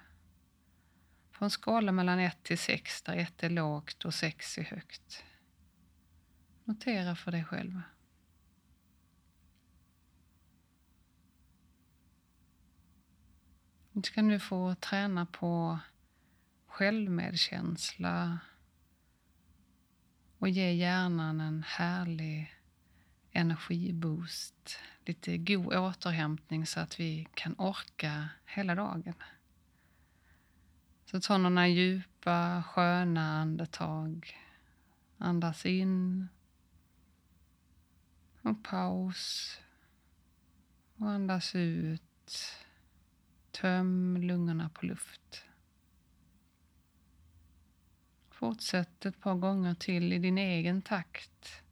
På 1.31 1.45
en 1.45 1.51
skala 1.51 1.91
mellan 1.91 2.19
1 2.19 2.43
till 2.43 2.57
6 2.57 3.01
där 3.01 3.15
1 3.15 3.43
är 3.43 3.49
lågt 3.49 4.05
och 4.05 4.13
6 4.13 4.57
är 4.57 4.63
högt. 4.63 5.23
Notera 6.63 7.15
för 7.15 7.31
dig 7.31 7.43
själv. 7.43 7.81
Du 13.95 14.01
ska 14.01 14.21
nu 14.21 14.39
få 14.39 14.75
träna 14.75 15.25
på 15.25 15.79
självmedkänsla 16.67 18.39
och 20.37 20.49
ge 20.49 20.71
hjärnan 20.71 21.41
en 21.41 21.63
härlig 21.67 22.55
energiboost. 23.31 24.79
Lite 25.05 25.37
god 25.37 25.75
återhämtning 25.75 26.65
så 26.65 26.79
att 26.79 26.99
vi 26.99 27.27
kan 27.33 27.55
orka 27.57 28.29
hela 28.45 28.75
dagen. 28.75 29.15
Så 31.05 31.19
ta 31.19 31.37
några 31.37 31.67
djupa, 31.67 32.63
sköna 32.63 33.41
andetag. 33.41 34.37
Andas 35.17 35.65
in. 35.65 36.27
Och 38.41 38.63
paus. 38.63 39.57
Och 40.97 41.09
andas 41.09 41.55
ut. 41.55 42.62
Töm 43.61 44.17
lungorna 44.17 44.69
på 44.69 44.85
luft. 44.85 45.45
Fortsätt 48.29 49.05
ett 49.05 49.19
par 49.19 49.35
gånger 49.35 49.75
till 49.75 50.13
i 50.13 50.19
din 50.19 50.37
egen 50.37 50.81
takt. 50.81 51.63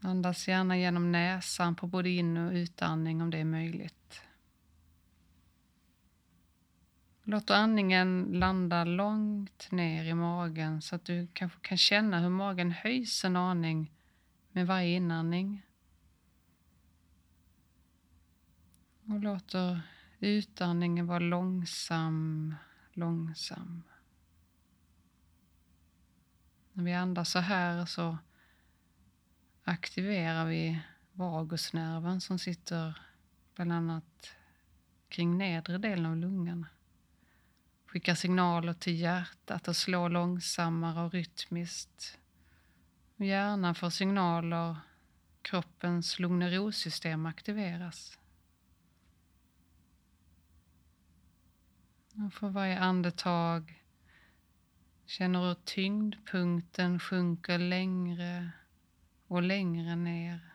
Andas 0.00 0.48
gärna 0.48 0.78
genom 0.78 1.12
näsan 1.12 1.76
på 1.76 1.86
både 1.86 2.10
in 2.10 2.36
och 2.36 2.52
utandning 2.52 3.22
om 3.22 3.30
det 3.30 3.38
är 3.38 3.44
möjligt. 3.44 4.22
Låt 7.22 7.50
andningen 7.50 8.28
landa 8.32 8.84
långt 8.84 9.70
ner 9.70 10.04
i 10.04 10.14
magen 10.14 10.82
så 10.82 10.94
att 10.94 11.04
du 11.04 11.28
kanske 11.32 11.60
kan 11.60 11.78
känna 11.78 12.20
hur 12.20 12.28
magen 12.28 12.70
höjs 12.70 13.24
en 13.24 13.36
aning 13.36 13.92
med 14.58 14.66
varje 14.66 14.96
inandning. 14.96 15.66
Och 19.06 19.20
låter 19.20 19.80
utandningen 20.18 21.06
vara 21.06 21.18
långsam, 21.18 22.54
långsam. 22.92 23.82
När 26.72 26.84
vi 26.84 26.94
andas 26.94 27.30
så 27.30 27.38
här 27.38 27.86
så 27.86 28.18
aktiverar 29.64 30.44
vi 30.44 30.80
vagusnerven 31.12 32.20
som 32.20 32.38
sitter 32.38 33.02
bland 33.54 33.72
annat 33.72 34.32
kring 35.08 35.38
nedre 35.38 35.78
delen 35.78 36.06
av 36.06 36.16
lungan. 36.16 36.66
Skickar 37.86 38.14
signaler 38.14 38.72
till 38.72 39.00
hjärtat 39.00 39.68
att 39.68 39.76
slå 39.76 40.08
långsammare 40.08 41.04
och 41.04 41.12
rytmiskt. 41.12 42.18
Hjärnan 43.20 43.74
får 43.74 43.90
signaler, 43.90 44.76
kroppens 45.42 46.18
lugn 46.18 46.58
och 46.58 46.74
system 46.74 47.26
aktiveras. 47.26 48.18
Och 52.14 52.32
för 52.32 52.48
varje 52.48 52.78
andetag 52.78 53.84
känner 55.06 55.48
hur 55.48 55.54
tyngdpunkten 55.54 57.00
sjunker 57.00 57.58
längre 57.58 58.50
och 59.26 59.42
längre 59.42 59.96
ner. 59.96 60.54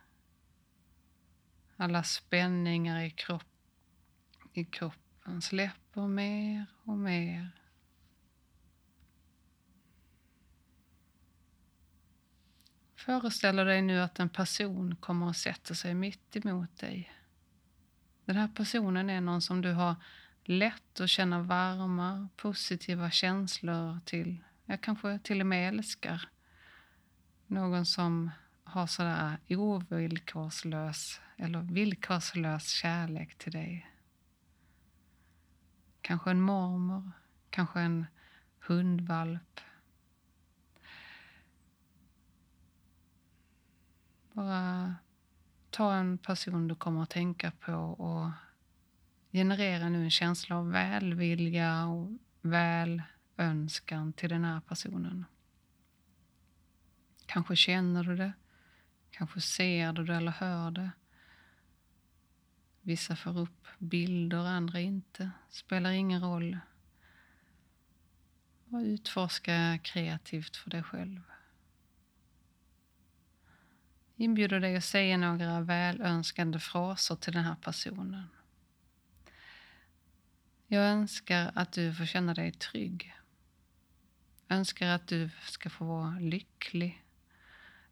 Alla 1.75 2.03
spänningar 2.03 3.01
i, 3.01 3.11
kropp, 3.11 3.43
i 4.53 4.65
kroppen 4.65 5.41
släpper 5.41 6.07
mer 6.07 6.65
och 6.83 6.97
mer. 6.97 7.62
Föreställ 13.05 13.55
dig 13.55 13.81
nu 13.81 13.99
att 13.99 14.19
en 14.19 14.29
person 14.29 14.95
kommer 14.95 15.27
och 15.27 15.35
sätter 15.35 15.73
sig 15.73 15.93
mitt 15.93 16.35
emot 16.35 16.79
dig. 16.79 17.13
Den 18.25 18.35
här 18.35 18.47
personen 18.47 19.09
är 19.09 19.21
någon 19.21 19.41
som 19.41 19.61
du 19.61 19.71
har 19.71 19.95
lätt 20.43 20.99
att 20.99 21.09
känna 21.09 21.41
varma, 21.41 22.29
positiva 22.35 23.11
känslor 23.11 23.99
till. 24.05 24.43
Jag 24.65 24.81
kanske 24.81 25.19
till 25.19 25.41
och 25.41 25.47
med 25.47 25.69
älskar. 25.69 26.29
Någon 27.47 27.85
som 27.85 28.31
har 28.63 28.87
sådär 28.87 29.37
ovillkorslös 29.49 31.21
eller 31.37 31.61
villkorslös 31.61 32.67
kärlek 32.67 33.35
till 33.35 33.51
dig. 33.51 33.91
Kanske 36.01 36.31
en 36.31 36.41
mormor, 36.41 37.11
kanske 37.49 37.79
en 37.79 38.05
hundvalp. 38.59 39.59
Bara 44.33 44.95
ta 45.69 45.93
en 45.93 46.17
person 46.17 46.67
du 46.67 46.75
kommer 46.75 47.03
att 47.03 47.09
tänka 47.09 47.51
på 47.51 47.73
och 47.75 48.31
generera 49.31 49.89
nu 49.89 50.03
en 50.03 50.11
känsla 50.11 50.57
av 50.57 50.71
välvilja 50.71 51.85
och 51.85 52.11
välönskan 52.41 54.13
till 54.13 54.29
den 54.29 54.45
här 54.45 54.59
personen. 54.59 55.25
Kanske 57.25 57.55
känner 57.55 58.03
du 58.03 58.15
det, 58.15 58.33
kanske 59.11 59.41
ser 59.41 59.93
du 59.93 60.05
det 60.05 60.15
eller 60.15 60.31
hör 60.31 60.71
det. 60.71 60.91
Vissa 62.81 63.15
får 63.15 63.39
upp 63.39 63.67
bilder, 63.77 64.45
andra 64.47 64.79
inte. 64.79 65.31
Spelar 65.49 65.91
ingen 65.91 66.21
roll. 66.21 66.57
Och 68.69 68.79
utforska 68.79 69.79
kreativt 69.83 70.55
för 70.55 70.69
dig 70.69 70.83
själv. 70.83 71.21
Inbjuder 74.23 74.59
dig 74.59 74.75
att 74.75 74.83
säga 74.83 75.17
några 75.17 75.61
välönskande 75.61 76.59
fraser 76.59 77.15
till 77.15 77.33
den 77.33 77.43
här 77.43 77.55
personen. 77.55 78.27
Jag 80.67 80.85
önskar 80.85 81.51
att 81.55 81.71
du 81.71 81.93
får 81.93 82.05
känna 82.05 82.33
dig 82.33 82.51
trygg. 82.51 83.15
Önskar 84.49 84.87
att 84.87 85.07
du 85.07 85.29
ska 85.41 85.69
få 85.69 85.85
vara 85.85 86.19
lycklig. 86.19 87.03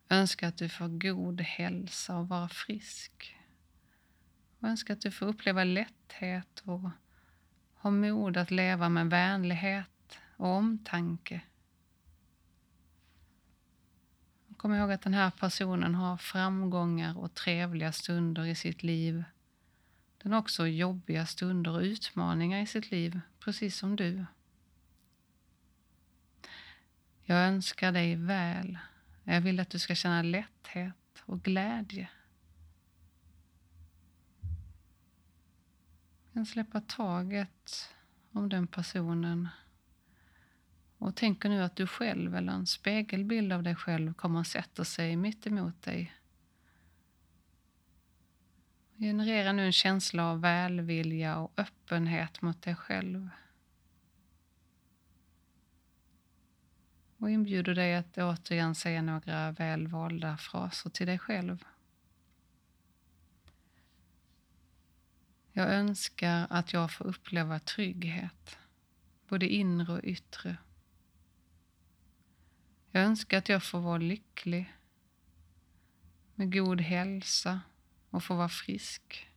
Önskar 0.09 0.47
att 0.47 0.57
du 0.57 0.69
får 0.69 0.87
god 0.87 1.41
hälsa 1.41 2.17
och 2.17 2.27
vara 2.27 2.49
frisk. 2.49 3.37
Och 4.59 4.67
önskar 4.67 4.93
att 4.93 5.01
du 5.01 5.11
får 5.11 5.25
uppleva 5.25 5.63
lätthet 5.63 6.63
och 6.65 6.89
ha 7.73 7.91
mod 7.91 8.37
att 8.37 8.51
leva 8.51 8.89
med 8.89 9.09
vänlighet 9.09 10.19
och 10.37 10.47
omtanke. 10.47 11.41
Kom 14.61 14.73
ihåg 14.73 14.91
att 14.91 15.01
den 15.01 15.13
här 15.13 15.31
personen 15.31 15.95
har 15.95 16.17
framgångar 16.17 17.17
och 17.17 17.33
trevliga 17.33 17.91
stunder 17.91 18.45
i 18.45 18.55
sitt 18.55 18.83
liv 18.83 19.23
den 20.23 20.31
har 20.31 20.39
också 20.39 20.67
jobbiga 20.67 21.25
stunder 21.25 21.71
och 21.71 21.81
utmaningar 21.81 22.61
i 22.61 22.67
sitt 22.67 22.91
liv, 22.91 23.19
precis 23.39 23.77
som 23.77 23.95
du. 23.95 24.25
Jag 27.23 27.47
önskar 27.47 27.91
dig 27.91 28.15
väl. 28.15 28.77
Jag 29.23 29.41
vill 29.41 29.59
att 29.59 29.69
du 29.69 29.79
ska 29.79 29.95
känna 29.95 30.21
lätthet 30.21 31.23
och 31.25 31.43
glädje. 31.43 32.09
Du 36.27 36.33
kan 36.33 36.45
släppa 36.45 36.81
taget 36.81 37.89
om 38.31 38.49
den 38.49 38.67
personen 38.67 39.47
och 41.01 41.15
tänker 41.15 41.49
nu 41.49 41.63
att 41.63 41.75
du 41.75 41.87
själv 41.87 42.35
eller 42.35 42.53
en 42.53 42.67
spegelbild 42.67 43.53
av 43.53 43.63
dig 43.63 43.75
själv 43.75 44.13
kommer 44.13 44.41
att 44.41 44.47
sätta 44.47 44.85
sig 44.85 45.15
mitt 45.15 45.47
emot 45.47 45.81
dig 45.81 46.13
Generera 49.01 49.51
nu 49.51 49.65
en 49.65 49.71
känsla 49.71 50.25
av 50.25 50.41
välvilja 50.41 51.37
och 51.37 51.53
öppenhet 51.57 52.41
mot 52.41 52.61
dig 52.61 52.75
själv. 52.75 53.29
Och 57.17 57.29
inbjuder 57.29 57.75
dig 57.75 57.95
att 57.95 58.17
återigen 58.17 58.75
säga 58.75 59.01
några 59.01 59.51
välvalda 59.51 60.37
fraser 60.37 60.89
till 60.89 61.07
dig 61.07 61.19
själv. 61.19 61.65
Jag 65.51 65.73
önskar 65.73 66.47
att 66.49 66.73
jag 66.73 66.91
får 66.91 67.05
uppleva 67.05 67.59
trygghet, 67.59 68.57
både 69.27 69.47
inre 69.47 69.93
och 69.93 70.03
yttre. 70.03 70.57
Jag 72.91 73.03
önskar 73.03 73.37
att 73.37 73.49
jag 73.49 73.63
får 73.63 73.79
vara 73.79 73.97
lycklig, 73.97 74.73
med 76.35 76.53
god 76.53 76.81
hälsa 76.81 77.61
och 78.09 78.23
får 78.23 78.35
vara 78.35 78.49
frisk. 78.49 79.27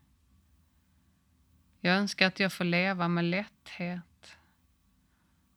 Jag 1.80 1.96
önskar 1.96 2.26
att 2.26 2.40
jag 2.40 2.52
får 2.52 2.64
leva 2.64 3.08
med 3.08 3.24
lätthet 3.24 4.36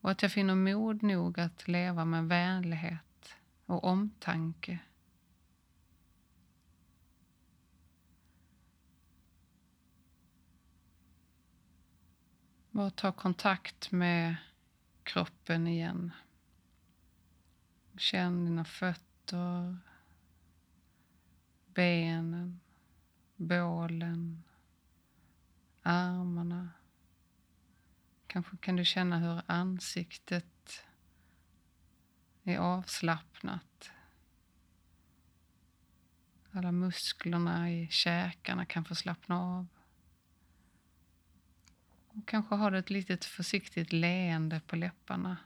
och 0.02 0.12
att 0.12 0.22
jag 0.22 0.32
finner 0.32 0.56
mod 0.56 1.04
nog 1.04 1.40
att 1.40 1.68
leva 1.68 2.06
med 2.06 2.28
vänlighet 2.28 3.36
och 3.66 3.84
omtanke. 3.84 4.80
Bara 12.72 12.90
ta 12.90 13.12
kontakt 13.12 13.92
med 13.92 14.36
kroppen 15.04 15.68
igen. 15.68 16.12
Känn 17.98 18.46
dina 18.46 18.66
fötter, 18.66 19.78
benen, 21.66 22.60
bålen, 23.36 24.44
armarna. 25.82 26.70
Kanske 28.28 28.58
kan 28.58 28.76
du 28.76 28.86
känna 28.86 29.18
hur 29.20 29.42
ansiktet 29.46 30.86
är 32.44 32.58
avslappnat. 32.58 33.92
Alla 36.52 36.72
musklerna 36.72 37.72
i 37.72 37.88
käkarna 37.92 38.66
kan 38.66 38.86
få 38.86 38.96
slappna 38.96 39.42
av. 39.42 39.68
Och 42.08 42.28
kanske 42.28 42.56
har 42.56 42.72
du 42.72 42.78
ett 42.78 42.90
litet 42.90 43.26
försiktigt 43.26 43.94
leende 43.94 44.62
på 44.68 44.76
läpparna. 44.76 45.38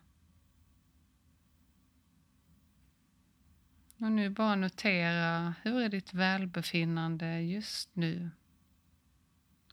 Och 4.01 4.11
nu 4.11 4.29
bara 4.29 4.55
notera, 4.55 5.53
hur 5.61 5.81
är 5.81 5.89
ditt 5.89 6.13
välbefinnande 6.13 7.41
just 7.41 7.95
nu? 7.95 8.29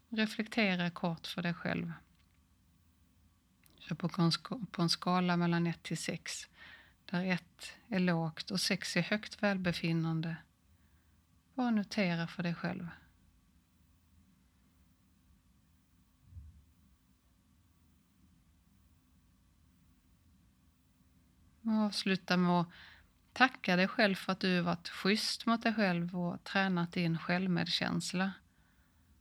Reflektera 0.09 0.91
kort 0.91 1.27
för 1.27 1.43
dig 1.43 1.55
själv. 1.55 1.93
Så 3.79 3.95
på 4.71 4.83
en 4.83 4.89
skala 4.89 5.37
mellan 5.37 5.67
1 5.67 5.83
till 5.83 5.99
6, 5.99 6.49
där 7.05 7.25
1 7.25 7.43
är 7.89 7.99
lågt 7.99 8.51
och 8.51 8.61
6 8.61 8.97
är 8.97 9.03
högt 9.03 9.43
välbefinnande. 9.43 10.37
Bara 11.55 11.71
notera 11.71 12.27
för 12.27 12.43
dig 12.43 12.55
själv. 12.55 12.89
Och 21.63 21.73
avsluta 21.73 22.37
med 22.37 22.61
att 22.61 22.69
Tacka 23.39 23.77
dig 23.77 23.89
själv 23.89 24.15
för 24.15 24.33
att 24.33 24.41
du 24.41 24.61
varit 24.61 24.89
schysst 24.89 25.47
mot 25.47 25.63
dig 25.63 25.75
själv 25.75 26.17
och 26.17 26.45
tränat 26.45 26.93
din 26.93 27.19
självmedkänsla 27.19 28.33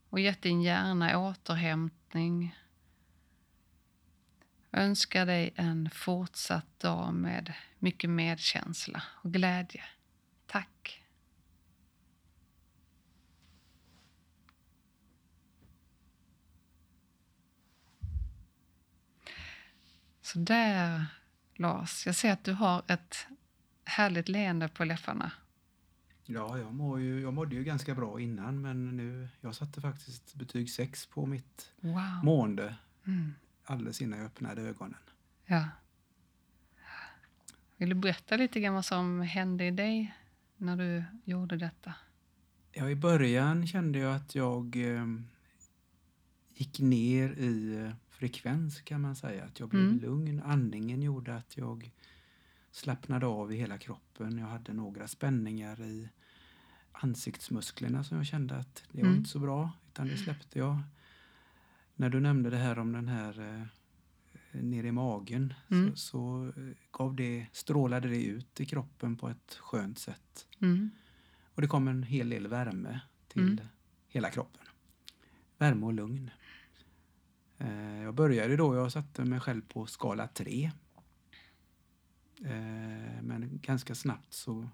och 0.10 0.20
gett 0.20 0.42
din 0.42 0.62
hjärna 0.62 1.20
återhämtning. 1.20 2.56
Önskar 4.72 5.26
dig 5.26 5.54
en 5.56 5.90
fortsatt 5.90 6.80
dag 6.80 7.14
med 7.14 7.54
mycket 7.80 8.10
medkänsla 8.10 9.04
och 9.24 9.34
glädje. 9.34 9.84
Tack! 10.46 11.04
Så 20.22 20.40
där 20.40 21.06
Lars, 21.56 22.06
jag 22.06 22.16
ser 22.16 22.32
att 22.32 22.44
du 22.44 22.54
har 22.54 22.84
ett 22.88 23.28
härligt 23.88 24.30
leende 24.30 24.68
på 24.68 24.84
läpparna. 24.86 25.32
Ja, 26.26 26.58
jag, 26.58 26.74
mår 26.74 27.00
ju, 27.00 27.22
jag 27.22 27.34
mådde 27.34 27.56
ju 27.56 27.64
ganska 27.64 27.96
bra 27.96 28.20
innan 28.22 28.62
men 28.62 28.98
nu, 28.98 29.28
jag 29.42 29.56
satte 29.56 29.82
faktiskt 29.82 30.34
betyg 30.36 30.70
6 30.70 31.06
på 31.06 31.26
mitt 31.26 31.72
Wow. 31.80 32.24
mående 32.24 32.76
Mm. 33.08 33.34
alldeles 33.64 34.02
innan 34.02 34.20
jag 34.20 34.26
öppnade 34.26 34.62
ögonen. 34.62 35.00
Ja. 35.46 35.66
Vill 37.78 37.90
du 37.90 37.96
berätta 37.96 38.38
lite 38.38 38.60
grann 38.60 38.74
vad 38.74 38.86
som 38.86 39.22
hände 39.22 39.66
i 39.66 39.72
dig 39.72 40.14
när 40.58 40.78
du 40.78 41.04
gjorde 41.24 41.58
detta? 41.58 41.94
Ja, 42.72 42.90
I 42.90 42.96
början 42.96 43.68
kände 43.68 44.00
jag 44.00 44.16
att 44.16 44.36
jag 44.36 44.76
eh, 44.96 45.06
gick 46.54 46.80
ner 46.80 47.30
i 47.40 47.76
eh, 47.86 47.92
frekvens 48.10 48.82
kan 48.82 49.02
man 49.02 49.16
säga. 49.16 49.44
Att 49.46 49.60
jag 49.60 49.70
blev 49.70 49.82
Mm. 49.84 50.00
lugn. 50.00 50.42
Andningen 50.46 51.02
gjorde 51.02 51.36
att 51.36 51.58
jag 51.58 51.92
slappnade 52.78 53.26
av 53.26 53.54
i 53.54 53.56
hela 53.56 53.78
kroppen. 53.78 54.38
Jag 54.38 54.48
hade 54.48 54.74
några 54.74 55.08
spänningar 55.08 55.82
i 55.82 56.10
ansiktsmusklerna 56.92 58.04
som 58.04 58.18
jag 58.18 58.26
kände 58.26 58.56
att 58.56 58.84
det 58.92 59.02
var 59.02 59.08
Mm. 59.08 59.18
inte 59.18 59.30
så 59.30 59.40
bra. 59.40 59.72
Utan 59.88 60.08
det 60.08 60.18
släppte 60.18 60.60
jag. 60.60 60.78
När 61.96 62.10
du 62.10 62.20
nämnde 62.20 62.50
det 62.50 62.58
här 62.58 62.80
om 62.80 62.92
den 62.92 63.08
här 63.08 63.40
eh, 64.52 64.62
nere 64.62 64.88
i 64.88 64.92
magen 64.92 65.54
Mm. 65.72 65.96
så, 65.96 65.98
så 65.98 66.46
eh, 66.62 66.74
gav 66.92 67.16
det, 67.16 67.48
strålade 67.52 68.08
det 68.10 68.24
ut 68.26 68.60
i 68.62 68.66
kroppen 68.66 69.16
på 69.16 69.30
ett 69.30 69.58
skönt 69.62 70.00
sätt. 70.00 70.48
Mm. 70.62 70.90
Och 71.56 71.62
det 71.62 71.68
kom 71.68 71.88
en 71.88 72.04
hel 72.04 72.30
del 72.30 72.48
värme 72.48 73.00
till 73.28 73.42
Mm. 73.42 73.60
hela 74.08 74.30
kroppen. 74.30 74.62
Värme 75.58 75.86
och 75.86 75.94
lugn. 75.94 76.30
Eh, 77.58 78.02
jag 78.02 78.14
började 78.16 78.56
då, 78.58 78.76
jag 78.76 78.92
satte 78.92 79.26
mig 79.26 79.40
själv 79.40 79.62
på 79.68 79.86
skala 79.86 80.28
3. 80.28 80.72
Eh, 82.46 83.22
men 83.22 83.60
ganska 83.62 83.96
snabbt 83.96 84.34
så 84.34 84.70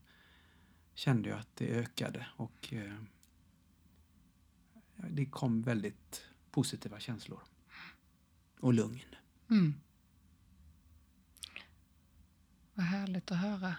kände 0.94 1.30
jag 1.30 1.40
att 1.40 1.56
det 1.56 1.68
ökade 1.68 2.28
och 2.36 2.74
eh, 2.74 2.94
det 5.10 5.26
kom 5.26 5.62
väldigt 5.62 6.26
positiva 6.52 7.00
känslor. 7.00 7.40
Och 8.60 8.74
lugn. 8.74 9.02
Mm. 9.50 9.74
Vad 12.74 12.86
härligt 12.86 13.32
att 13.32 13.38
höra. 13.38 13.76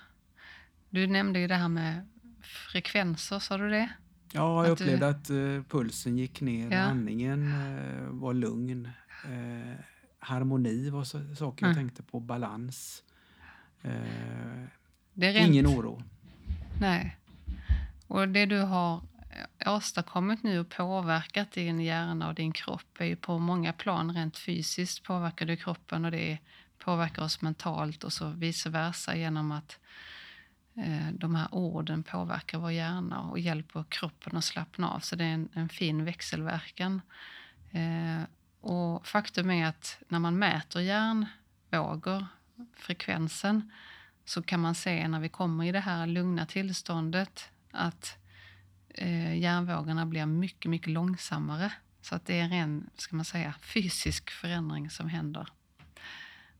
Du 0.90 1.06
nämnde 1.06 1.38
ju 1.40 1.46
det 1.46 1.54
här 1.54 1.68
med 1.68 2.08
frekvenser, 2.42 3.38
sa 3.38 3.56
du 3.58 3.70
det? 3.70 3.90
Ja, 4.32 4.64
jag 4.64 4.72
Att 4.72 4.78
du- 4.78 4.84
upplevde 4.84 5.08
att 5.08 5.30
eh, 5.30 5.62
pulsen 5.68 6.18
gick 6.18 6.40
ner, 6.40 6.70
Ja. 6.70 6.78
andningen 6.80 7.50
var 8.20 8.34
lugn. 8.34 8.88
Eh, 9.24 9.74
harmoni 10.18 10.90
var 10.90 11.04
så, 11.04 11.34
saker 11.36 11.66
jag 11.66 11.72
Mm. 11.72 11.84
tänkte 11.84 12.02
på, 12.02 12.20
balans. 12.20 13.04
Eh, 13.08 13.12
det 13.12 13.12
är 13.12 13.52
rent, 13.64 13.73
ingen 15.46 15.66
oro. 15.66 16.02
Nej. 16.80 17.16
Och 18.06 18.28
det 18.28 18.46
du 18.46 18.58
har 18.58 19.02
åstadkommit 19.66 20.42
nu 20.42 20.60
och 20.60 20.68
påverkat 20.68 21.52
din 21.52 21.80
hjärna 21.80 22.28
och 22.28 22.34
din 22.34 22.52
kropp 22.52 23.00
är 23.00 23.04
ju 23.04 23.16
på 23.16 23.38
många 23.38 23.72
plan 23.72 24.14
rent 24.14 24.38
fysiskt 24.38 25.02
påverkar 25.02 25.46
du 25.46 25.56
kroppen 25.56 26.04
och 26.04 26.10
det 26.10 26.38
påverkar 26.78 27.22
oss 27.22 27.42
mentalt 27.42 28.04
och 28.04 28.12
så 28.12 28.28
vice 28.28 28.70
versa 28.70 29.16
genom 29.16 29.52
att 29.52 29.78
eh, 30.76 31.08
de 31.12 31.34
här 31.34 31.48
orden 31.50 32.02
påverkar 32.02 32.58
vår 32.58 32.70
hjärna 32.72 33.20
och 33.20 33.38
hjälper 33.38 33.84
kroppen 33.88 34.36
att 34.36 34.44
slappna 34.44 34.90
av. 34.90 35.00
Så 35.00 35.16
det 35.16 35.24
är 35.24 35.34
en, 35.34 35.48
en 35.52 35.68
fin 35.68 36.04
växelverkan. 36.04 37.00
Eh, 37.70 38.22
och 38.60 39.06
faktum 39.06 39.50
är 39.50 39.66
att 39.66 39.98
när 40.08 40.18
man 40.18 40.38
mäter 40.38 40.82
hjärnvågor, 40.82 42.26
frekvensen, 42.76 43.72
så 44.24 44.42
kan 44.42 44.60
man 44.60 44.74
se 44.74 45.08
när 45.08 45.20
vi 45.20 45.28
kommer 45.28 45.64
i 45.64 45.72
det 45.72 45.80
här 45.80 46.06
lugna 46.06 46.46
tillståndet 46.46 47.50
att 47.70 48.16
eh, 48.88 49.38
hjärnvågorna 49.38 50.06
blir 50.06 50.26
mycket, 50.26 50.70
mycket 50.70 50.92
långsammare. 50.92 51.72
Så 52.00 52.14
att 52.14 52.26
det 52.26 52.38
är 52.38 52.42
en 52.42 52.50
ren, 52.50 52.90
ska 52.96 53.16
man 53.16 53.24
säga, 53.24 53.54
fysisk 53.60 54.30
förändring 54.30 54.90
som 54.90 55.08
händer. 55.08 55.48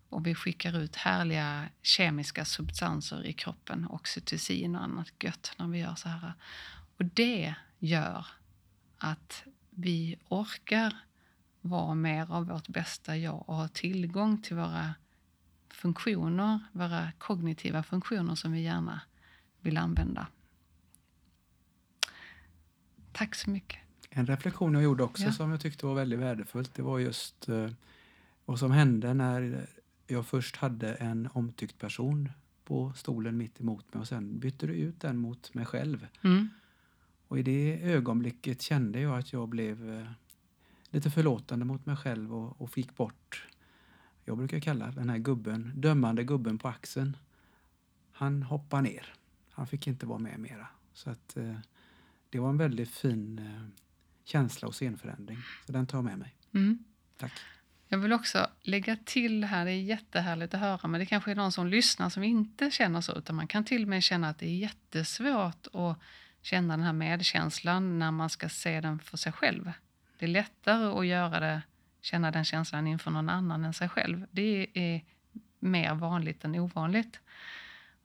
Och 0.09 0.27
vi 0.27 0.35
skickar 0.35 0.79
ut 0.79 0.97
härliga 0.97 1.69
kemiska 1.83 2.45
substanser 2.45 3.27
i 3.27 3.33
kroppen, 3.33 3.87
oxytocin 3.91 4.77
och 4.77 4.83
annat 4.83 5.13
gött 5.23 5.53
när 5.57 5.69
vi 5.69 5.79
gör 5.79 5.95
så 5.95 6.09
här. 6.09 6.33
Och 6.99 7.05
det 7.05 7.55
gör 7.79 8.27
att 8.99 9.45
vi 9.71 10.19
orkar 10.29 10.97
vara 11.61 11.95
mer 11.95 12.33
av 12.33 12.47
vårt 12.47 12.69
bästa 12.69 13.17
jag 13.17 13.49
och 13.49 13.57
ha 13.57 13.69
tillgång 13.69 14.43
till 14.43 14.57
våra 14.57 14.95
funktioner, 15.85 16.61
våra 16.73 17.13
kognitiva 17.19 17.83
funktioner 17.83 18.35
som 18.35 18.53
vi 18.53 18.61
gärna 18.61 19.01
vill 19.61 19.77
använda. 19.77 20.27
Tack 23.13 23.35
så 23.35 23.51
mycket. 23.51 23.79
En 24.11 24.27
reflektion 24.27 24.75
jag 24.75 24.83
gjorde 24.83 25.03
också 25.03 25.23
Ja. 25.23 25.33
som 25.33 25.51
jag 25.51 25.61
tyckte 25.61 25.87
var 25.87 25.95
väldigt 25.95 26.19
värdefullt, 26.19 26.75
det 26.75 26.83
var 26.83 26.99
just 26.99 27.49
eh, 27.49 27.71
vad 28.45 28.59
som 28.59 28.71
hände 28.71 29.15
när 29.15 29.67
jag 30.07 30.27
först 30.27 30.57
hade 30.57 30.95
en 30.95 31.29
omtyckt 31.33 31.79
person 31.79 32.33
på 32.65 32.93
stolen 32.97 33.37
mitt 33.37 33.61
emot 33.61 33.95
mig 33.95 34.01
och 34.01 34.09
sen 34.09 34.39
bytte 34.39 34.67
du 34.67 34.73
ut 34.75 35.01
den 35.01 35.17
mot 35.19 35.55
mig 35.55 35.67
själv. 35.67 36.07
Mm. 36.23 36.49
Och 37.29 37.39
i 37.39 37.43
det 37.43 37.83
ögonblicket 37.83 38.63
kände 38.63 39.01
jag 39.01 39.19
att 39.19 39.33
jag 39.33 39.49
blev 39.49 39.91
eh, 39.91 40.07
lite 40.91 41.11
förlåtande 41.11 41.65
mot 41.65 41.87
mig 41.87 41.97
själv 41.97 42.35
och, 42.35 42.61
och 42.61 42.71
fick 42.71 42.97
bort, 42.97 43.47
jag 44.25 44.37
brukar 44.37 44.61
kalla 44.61 44.91
den 44.91 45.11
här 45.11 45.19
gubben, 45.19 45.73
dömande 45.75 46.25
gubben 46.25 46.59
på 46.59 46.69
axeln. 46.69 47.17
Han 48.13 48.43
hoppade 48.43 48.83
ner. 48.83 49.15
Han 49.51 49.67
fick 49.67 49.87
inte 49.87 50.07
vara 50.07 50.19
med 50.19 50.39
mera. 50.39 50.67
Så 50.93 51.11
att 51.11 51.37
eh, 51.37 51.57
det 52.31 52.39
var 52.39 52.49
en 52.49 52.59
väldigt 52.59 52.91
fin 52.91 53.39
eh, 53.39 53.81
känsla 54.25 54.69
och 54.69 54.75
scenförändring. 54.75 55.39
Så 55.67 55.73
den 55.73 55.87
tar 55.87 55.99
jag 55.99 56.05
med 56.05 56.19
mig. 56.19 56.35
Mm. 56.55 56.85
Tack. 57.17 57.33
Jag 57.89 57.99
vill 57.99 58.13
också 58.13 58.47
lägga 58.63 58.97
till 59.05 59.45
här, 59.45 59.65
det 59.65 59.71
är 59.71 59.83
jättehärligt 59.83 60.55
att 60.55 60.61
höra, 60.61 60.89
men 60.89 61.01
det 61.01 61.07
kanske 61.07 61.31
är 61.31 61.35
någon 61.35 61.53
som 61.53 61.67
lyssnar 61.67 62.09
som 62.09 62.23
inte 62.23 62.71
känner 62.71 63.01
så, 63.01 63.13
utan 63.13 63.37
man 63.37 63.47
kan 63.47 63.65
till 63.65 63.83
och 63.83 63.89
med 63.89 64.03
känna 64.03 64.29
att 64.29 64.39
det 64.39 64.47
är 64.47 64.57
jättesvårt 64.57 65.67
att 65.73 65.99
känna 66.43 66.77
den 66.77 66.87
här 66.87 66.93
medkänslan 66.93 67.99
när 67.99 68.11
man 68.11 68.31
ska 68.31 68.49
se 68.49 68.81
den 68.81 68.99
för 68.99 69.17
sig 69.17 69.33
själv. 69.33 69.73
Det 70.19 70.25
är 70.25 70.29
lättare 70.29 70.85
att 70.85 71.07
göra 71.07 71.41
det, 71.41 71.63
känna 72.05 72.31
den 72.31 72.45
känslan 72.45 72.87
inför 72.87 73.11
någon 73.11 73.29
annan 73.29 73.65
än 73.65 73.75
sig 73.75 73.89
själv. 73.89 74.27
Det 74.31 74.67
är 74.75 75.05
mer 75.59 75.95
vanligt 75.95 76.45
än 76.45 76.55
ovanligt. 76.55 77.21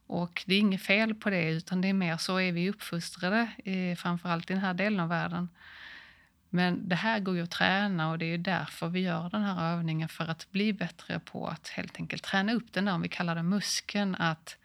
Och 0.07 0.43
det 0.45 0.55
är 0.55 0.59
inget 0.59 0.81
fel 0.81 1.15
på 1.15 1.29
det, 1.29 1.49
utan 1.49 1.81
det 1.81 1.88
är 1.88 1.93
mer 1.93 2.17
så 2.17 2.39
är 2.39 2.51
vi 2.51 2.69
uppfostrade, 2.69 3.51
eh, 3.65 3.95
framförallt 3.95 4.49
i 4.49 4.53
den 4.53 4.62
här 4.62 4.73
delen 4.73 4.99
av 4.99 5.09
världen. 5.09 5.49
Men 6.49 6.89
det 6.89 6.95
här 6.95 7.19
går 7.19 7.35
ju 7.35 7.43
att 7.43 7.51
träna 7.51 8.12
och 8.12 8.17
det 8.17 8.25
är 8.25 8.29
ju 8.29 8.38
därför 8.38 8.88
vi 8.88 8.99
gör 8.99 9.29
den 9.29 9.43
här 9.43 9.73
övningen 9.73 10.09
för 10.09 10.27
att 10.27 10.51
bli 10.51 10.73
bättre 10.73 11.19
på 11.19 11.47
att 11.47 11.67
helt 11.67 11.97
enkelt 11.97 12.23
träna 12.23 12.53
upp 12.53 12.73
den 12.73 12.85
där, 12.85 12.93
om 12.93 13.01
vi 13.01 13.09
kallar 13.09 13.35
det 13.35 13.43
muskeln, 13.43 14.15
att 14.15 14.57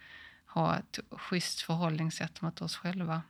ha 0.46 0.76
ett 0.78 0.98
schysst 1.10 1.60
förhållningssätt 1.60 2.40
mot 2.40 2.62
oss 2.62 2.76
själva. 2.76 3.22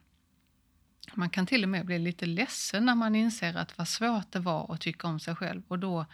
Man 1.14 1.30
kan 1.30 1.46
till 1.46 1.62
och 1.62 1.68
med 1.68 1.86
bli 1.86 1.98
lite 1.98 2.26
ledsen 2.26 2.84
när 2.84 2.94
man 2.94 3.14
inser 3.14 3.56
att 3.56 3.78
vad 3.78 3.88
svårt 3.88 4.32
det 4.32 4.38
var 4.38 4.74
att 4.74 4.80
tycka 4.80 5.06
om 5.06 5.20
sig 5.20 5.36
själv 5.36 5.62
och 5.68 5.78
då, 5.78 6.06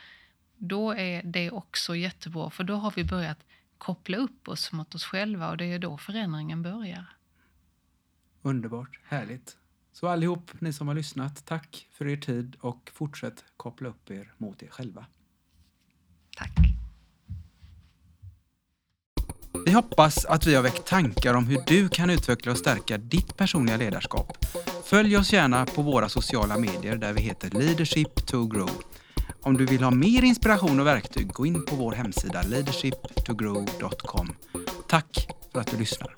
då 0.56 0.92
är 0.92 1.22
det 1.22 1.50
också 1.50 1.96
jättebra 1.96 2.50
för 2.50 2.64
då 2.64 2.74
har 2.74 2.92
vi 2.96 3.04
börjat 3.04 3.38
koppla 3.78 4.16
upp 4.16 4.48
oss 4.48 4.72
mot 4.72 4.94
oss 4.94 5.04
själva 5.04 5.50
och 5.50 5.56
det 5.56 5.64
är 5.64 5.78
då 5.78 5.98
förändringen 5.98 6.62
börjar. 6.62 7.16
Underbart, 8.42 9.00
härligt. 9.04 9.56
Så 9.92 10.08
allihop 10.08 10.60
ni 10.60 10.72
som 10.72 10.88
har 10.88 10.94
lyssnat, 10.94 11.46
tack 11.46 11.88
för 11.92 12.08
er 12.08 12.16
tid 12.16 12.56
och 12.60 12.90
fortsätt 12.94 13.44
koppla 13.56 13.88
upp 13.88 14.10
er 14.10 14.32
mot 14.38 14.62
er 14.62 14.68
själva. 14.68 15.06
Tack! 16.36 16.52
Vi 19.66 19.72
hoppas 19.72 20.24
att 20.24 20.46
vi 20.46 20.54
har 20.54 20.62
väckt 20.62 20.86
tankar 20.86 21.34
om 21.34 21.46
hur 21.46 21.58
du 21.66 21.88
kan 21.88 22.10
utveckla 22.10 22.52
och 22.52 22.58
stärka 22.58 22.98
ditt 22.98 23.36
personliga 23.36 23.76
ledarskap. 23.76 24.38
Följ 24.90 25.16
oss 25.16 25.32
gärna 25.32 25.66
på 25.66 25.82
våra 25.82 26.08
sociala 26.08 26.58
medier 26.58 26.96
där 26.96 27.12
vi 27.12 27.20
heter 27.20 27.50
Leadership 27.50 28.26
to 28.26 28.46
Grow. 28.46 28.70
Om 29.42 29.56
du 29.56 29.66
vill 29.66 29.82
ha 29.82 29.90
mer 29.90 30.24
inspiration 30.24 30.80
och 30.80 30.86
verktyg, 30.86 31.32
gå 31.32 31.46
in 31.46 31.64
på 31.64 31.76
vår 31.76 31.92
hemsida 31.92 32.42
leadershiptogrow.com. 32.42 34.28
Tack 34.88 35.28
för 35.52 35.60
att 35.60 35.70
du 35.70 35.76
lyssnar. 35.76 36.14